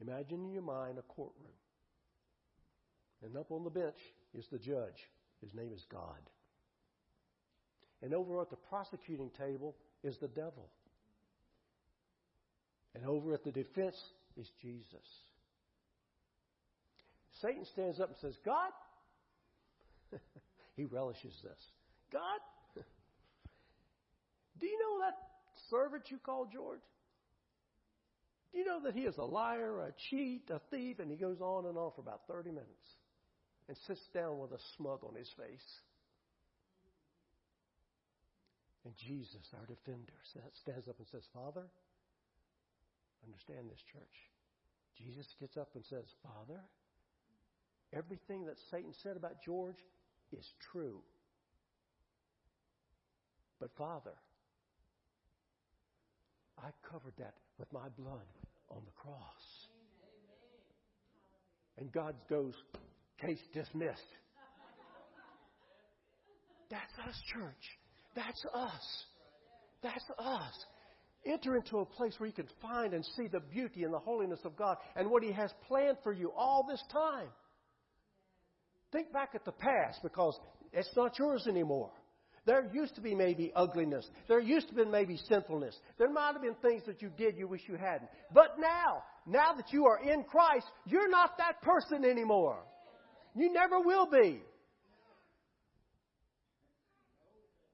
Imagine 0.00 0.44
in 0.44 0.52
your 0.52 0.62
mind 0.62 0.98
a 0.98 1.02
courtroom. 1.02 1.48
And 3.24 3.36
up 3.36 3.50
on 3.50 3.64
the 3.64 3.70
bench 3.70 3.98
is 4.34 4.46
the 4.50 4.58
judge. 4.58 5.08
His 5.40 5.54
name 5.54 5.72
is 5.74 5.84
God. 5.90 6.20
And 8.02 8.14
over 8.14 8.40
at 8.40 8.50
the 8.50 8.56
prosecuting 8.56 9.30
table 9.30 9.74
is 10.04 10.18
the 10.18 10.28
devil. 10.28 10.68
And 12.94 13.04
over 13.04 13.34
at 13.34 13.44
the 13.44 13.50
defense 13.50 13.96
is 14.36 14.50
Jesus. 14.62 15.24
Satan 17.40 17.64
stands 17.72 18.00
up 18.00 18.08
and 18.08 18.16
says, 18.20 18.36
God, 18.44 18.70
he 20.76 20.84
relishes 20.84 21.34
this. 21.42 21.60
God, 22.12 22.40
do 24.60 24.66
you 24.66 24.78
know 24.78 25.04
that 25.06 25.16
servant 25.70 26.04
you 26.10 26.18
call 26.18 26.48
George? 26.52 26.80
Do 28.52 28.58
you 28.58 28.64
know 28.64 28.80
that 28.84 28.94
he 28.94 29.02
is 29.02 29.16
a 29.18 29.24
liar, 29.24 29.80
a 29.80 29.92
cheat, 30.08 30.48
a 30.50 30.60
thief? 30.70 30.98
And 31.00 31.10
he 31.10 31.16
goes 31.16 31.40
on 31.40 31.66
and 31.66 31.76
on 31.76 31.92
for 31.94 32.00
about 32.00 32.22
30 32.28 32.50
minutes 32.50 32.88
and 33.68 33.76
sits 33.86 34.00
down 34.14 34.38
with 34.38 34.52
a 34.52 34.58
smug 34.76 35.04
on 35.04 35.14
his 35.14 35.28
face. 35.36 35.68
And 38.84 38.94
Jesus, 38.96 39.44
our 39.52 39.66
defender, 39.66 40.16
stands 40.24 40.88
up 40.88 40.96
and 40.96 41.06
says, 41.12 41.22
Father, 41.34 41.68
understand 43.22 43.68
this, 43.68 43.84
church. 43.92 44.16
Jesus 44.96 45.26
gets 45.38 45.58
up 45.58 45.68
and 45.74 45.84
says, 45.84 46.08
Father, 46.22 46.64
everything 47.92 48.46
that 48.46 48.56
Satan 48.70 48.92
said 49.02 49.16
about 49.16 49.42
George 49.44 49.76
is 50.32 50.46
true. 50.72 51.00
But 53.60 53.70
Father, 53.76 54.14
I 56.58 56.70
covered 56.90 57.14
that 57.18 57.34
with 57.58 57.72
my 57.72 57.88
blood 57.98 58.26
on 58.70 58.82
the 58.84 58.92
cross. 58.92 59.68
And 61.78 61.90
God 61.92 62.14
goes, 62.28 62.54
case 63.20 63.40
dismissed. 63.54 64.00
That's 66.70 67.08
us, 67.08 67.14
church. 67.32 67.78
That's 68.14 68.44
us. 68.52 69.04
That's 69.82 70.04
us. 70.18 70.64
Enter 71.24 71.56
into 71.56 71.78
a 71.78 71.84
place 71.86 72.14
where 72.18 72.26
you 72.26 72.34
can 72.34 72.48
find 72.60 72.94
and 72.94 73.04
see 73.16 73.28
the 73.28 73.40
beauty 73.40 73.84
and 73.84 73.92
the 73.92 73.98
holiness 73.98 74.40
of 74.44 74.56
God 74.56 74.76
and 74.96 75.10
what 75.10 75.22
He 75.22 75.32
has 75.32 75.52
planned 75.66 75.98
for 76.02 76.12
you 76.12 76.32
all 76.36 76.66
this 76.68 76.82
time. 76.92 77.28
Think 78.92 79.12
back 79.12 79.30
at 79.34 79.44
the 79.44 79.52
past 79.52 80.00
because 80.02 80.38
it's 80.72 80.90
not 80.96 81.18
yours 81.18 81.46
anymore. 81.46 81.90
There 82.46 82.66
used 82.72 82.94
to 82.94 83.02
be 83.02 83.14
maybe 83.14 83.52
ugliness. 83.54 84.08
There 84.26 84.40
used 84.40 84.68
to 84.70 84.74
be 84.74 84.86
maybe 84.86 85.18
sinfulness. 85.28 85.76
There 85.98 86.10
might 86.10 86.32
have 86.32 86.40
been 86.40 86.54
things 86.62 86.82
that 86.86 87.02
you 87.02 87.10
did 87.10 87.36
you 87.36 87.46
wish 87.46 87.60
you 87.66 87.76
hadn't. 87.76 88.08
But 88.32 88.58
now, 88.58 89.02
now 89.26 89.52
that 89.52 89.70
you 89.70 89.84
are 89.84 90.00
in 90.02 90.24
Christ, 90.24 90.64
you're 90.86 91.10
not 91.10 91.36
that 91.36 91.60
person 91.60 92.06
anymore. 92.06 92.56
You 93.36 93.52
never 93.52 93.80
will 93.80 94.06
be. 94.06 94.40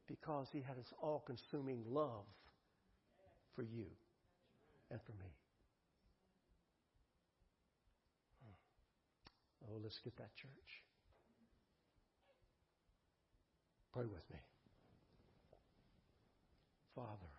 Because 0.09 0.49
He 0.53 0.61
had 0.61 0.77
His 0.77 0.93
all 1.01 1.23
consuming 1.25 1.85
love 1.87 2.25
for 3.55 3.63
you 3.63 3.87
and 4.91 5.01
for 5.07 5.13
me. 5.13 5.31
Hmm. 8.43 9.73
Oh, 9.73 9.79
let's 9.81 10.01
get 10.03 10.17
that 10.17 10.35
church. 10.35 10.64
Pray 13.95 14.07
with 14.11 14.29
me. 14.29 14.43
Father, 16.97 17.31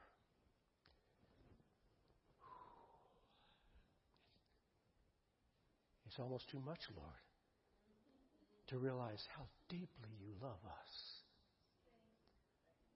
it's 6.07 6.17
almost 6.17 6.49
too 6.49 6.61
much, 6.65 6.79
Lord, 6.95 7.23
to 8.67 8.77
realize 8.77 9.21
how 9.35 9.43
deeply 9.67 10.15
you 10.23 10.31
love 10.41 10.63
us. 10.63 10.93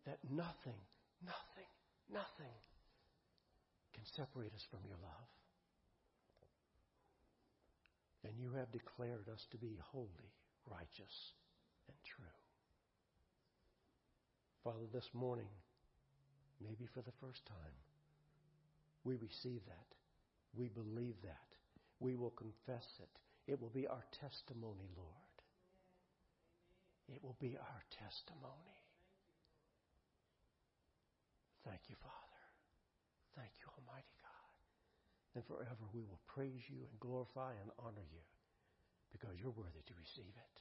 That 0.05 0.19
nothing, 0.31 0.79
nothing, 1.21 1.69
nothing 2.09 2.55
can 3.93 4.05
separate 4.15 4.53
us 4.55 4.63
from 4.71 4.79
your 4.87 4.97
love. 5.03 5.29
And 8.23 8.33
you 8.39 8.51
have 8.57 8.71
declared 8.71 9.27
us 9.27 9.45
to 9.51 9.57
be 9.57 9.77
holy, 9.91 10.31
righteous, 10.65 11.33
and 11.89 11.97
true. 12.15 12.39
Father, 14.69 14.85
this 14.93 15.09
morning, 15.17 15.49
maybe 16.61 16.85
for 16.93 17.01
the 17.01 17.17
first 17.17 17.41
time, 17.49 17.73
we 19.01 19.17
receive 19.17 19.65
that. 19.65 19.89
We 20.53 20.69
believe 20.69 21.17
that. 21.25 21.49
We 21.97 22.13
will 22.13 22.37
confess 22.37 22.85
it. 23.01 23.09
It 23.49 23.57
will 23.57 23.73
be 23.73 23.89
our 23.89 24.05
testimony, 24.21 24.85
Lord. 24.93 25.37
It 27.09 27.17
will 27.25 27.37
be 27.41 27.57
our 27.57 27.81
testimony. 27.89 28.77
Thank 31.65 31.89
you, 31.89 31.97
Father. 31.97 32.41
Thank 33.41 33.49
you, 33.57 33.73
Almighty 33.73 34.13
God. 34.21 34.53
And 35.33 35.43
forever 35.49 35.89
we 35.97 36.05
will 36.05 36.21
praise 36.29 36.61
you 36.69 36.85
and 36.85 36.99
glorify 37.01 37.57
and 37.57 37.73
honor 37.81 38.05
you 38.05 38.21
because 39.09 39.33
you're 39.41 39.57
worthy 39.57 39.81
to 39.81 39.97
receive 39.97 40.37
it. 40.37 40.55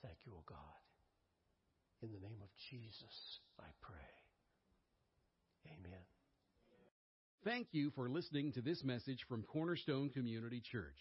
Thank 0.00 0.24
you, 0.24 0.32
O 0.32 0.42
God. 0.48 0.84
In 2.04 2.12
the 2.12 2.20
name 2.20 2.42
of 2.42 2.50
Jesus, 2.70 3.40
I 3.58 3.64
pray. 3.80 3.96
Amen. 5.72 6.04
Thank 7.44 7.68
you 7.72 7.90
for 7.92 8.10
listening 8.10 8.52
to 8.52 8.60
this 8.60 8.84
message 8.84 9.24
from 9.26 9.42
Cornerstone 9.44 10.10
Community 10.10 10.60
Church. 10.60 10.98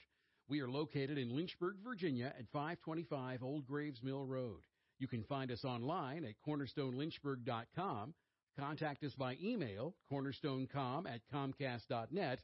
We 0.47 0.61
are 0.61 0.69
located 0.69 1.17
in 1.17 1.35
Lynchburg, 1.35 1.75
Virginia 1.83 2.27
at 2.39 2.47
525 2.53 3.43
Old 3.43 3.67
Graves 3.67 4.01
Mill 4.01 4.25
Road. 4.25 4.61
You 4.97 5.09
can 5.09 5.25
find 5.25 5.51
us 5.51 5.65
online 5.65 6.23
at 6.23 6.35
cornerstonelynchburg.com, 6.47 8.13
contact 8.57 9.03
us 9.03 9.15
by 9.15 9.35
email, 9.43 9.95
cornerstonecom 10.09 11.05
at 11.05 11.19
comcast.net, 11.33 12.39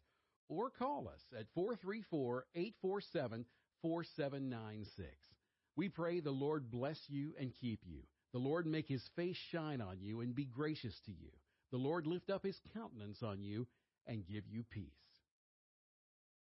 or 0.50 0.70
call 0.70 1.08
us 1.08 1.22
at 1.32 1.46
434 1.56 2.46
847 2.56 3.46
4796. 3.82 5.08
We 5.78 5.88
pray 5.88 6.20
the 6.20 6.32
Lord 6.32 6.70
bless 6.70 7.00
you 7.08 7.36
and 7.40 7.54
keep 7.54 7.80
you. 7.86 8.02
The 8.32 8.40
Lord 8.40 8.68
make 8.68 8.88
his 8.88 9.08
face 9.16 9.38
shine 9.52 9.82
on 9.82 10.02
you 10.02 10.22
and 10.22 10.36
be 10.36 10.46
gracious 10.46 11.00
to 11.06 11.12
you. 11.12 11.32
The 11.72 11.78
Lord 11.78 12.08
lift 12.08 12.30
up 12.30 12.44
his 12.44 12.60
countenance 12.74 13.24
on 13.24 13.42
you 13.42 13.68
and 14.06 14.28
give 14.28 14.48
you 14.48 14.64
peace. 14.70 15.09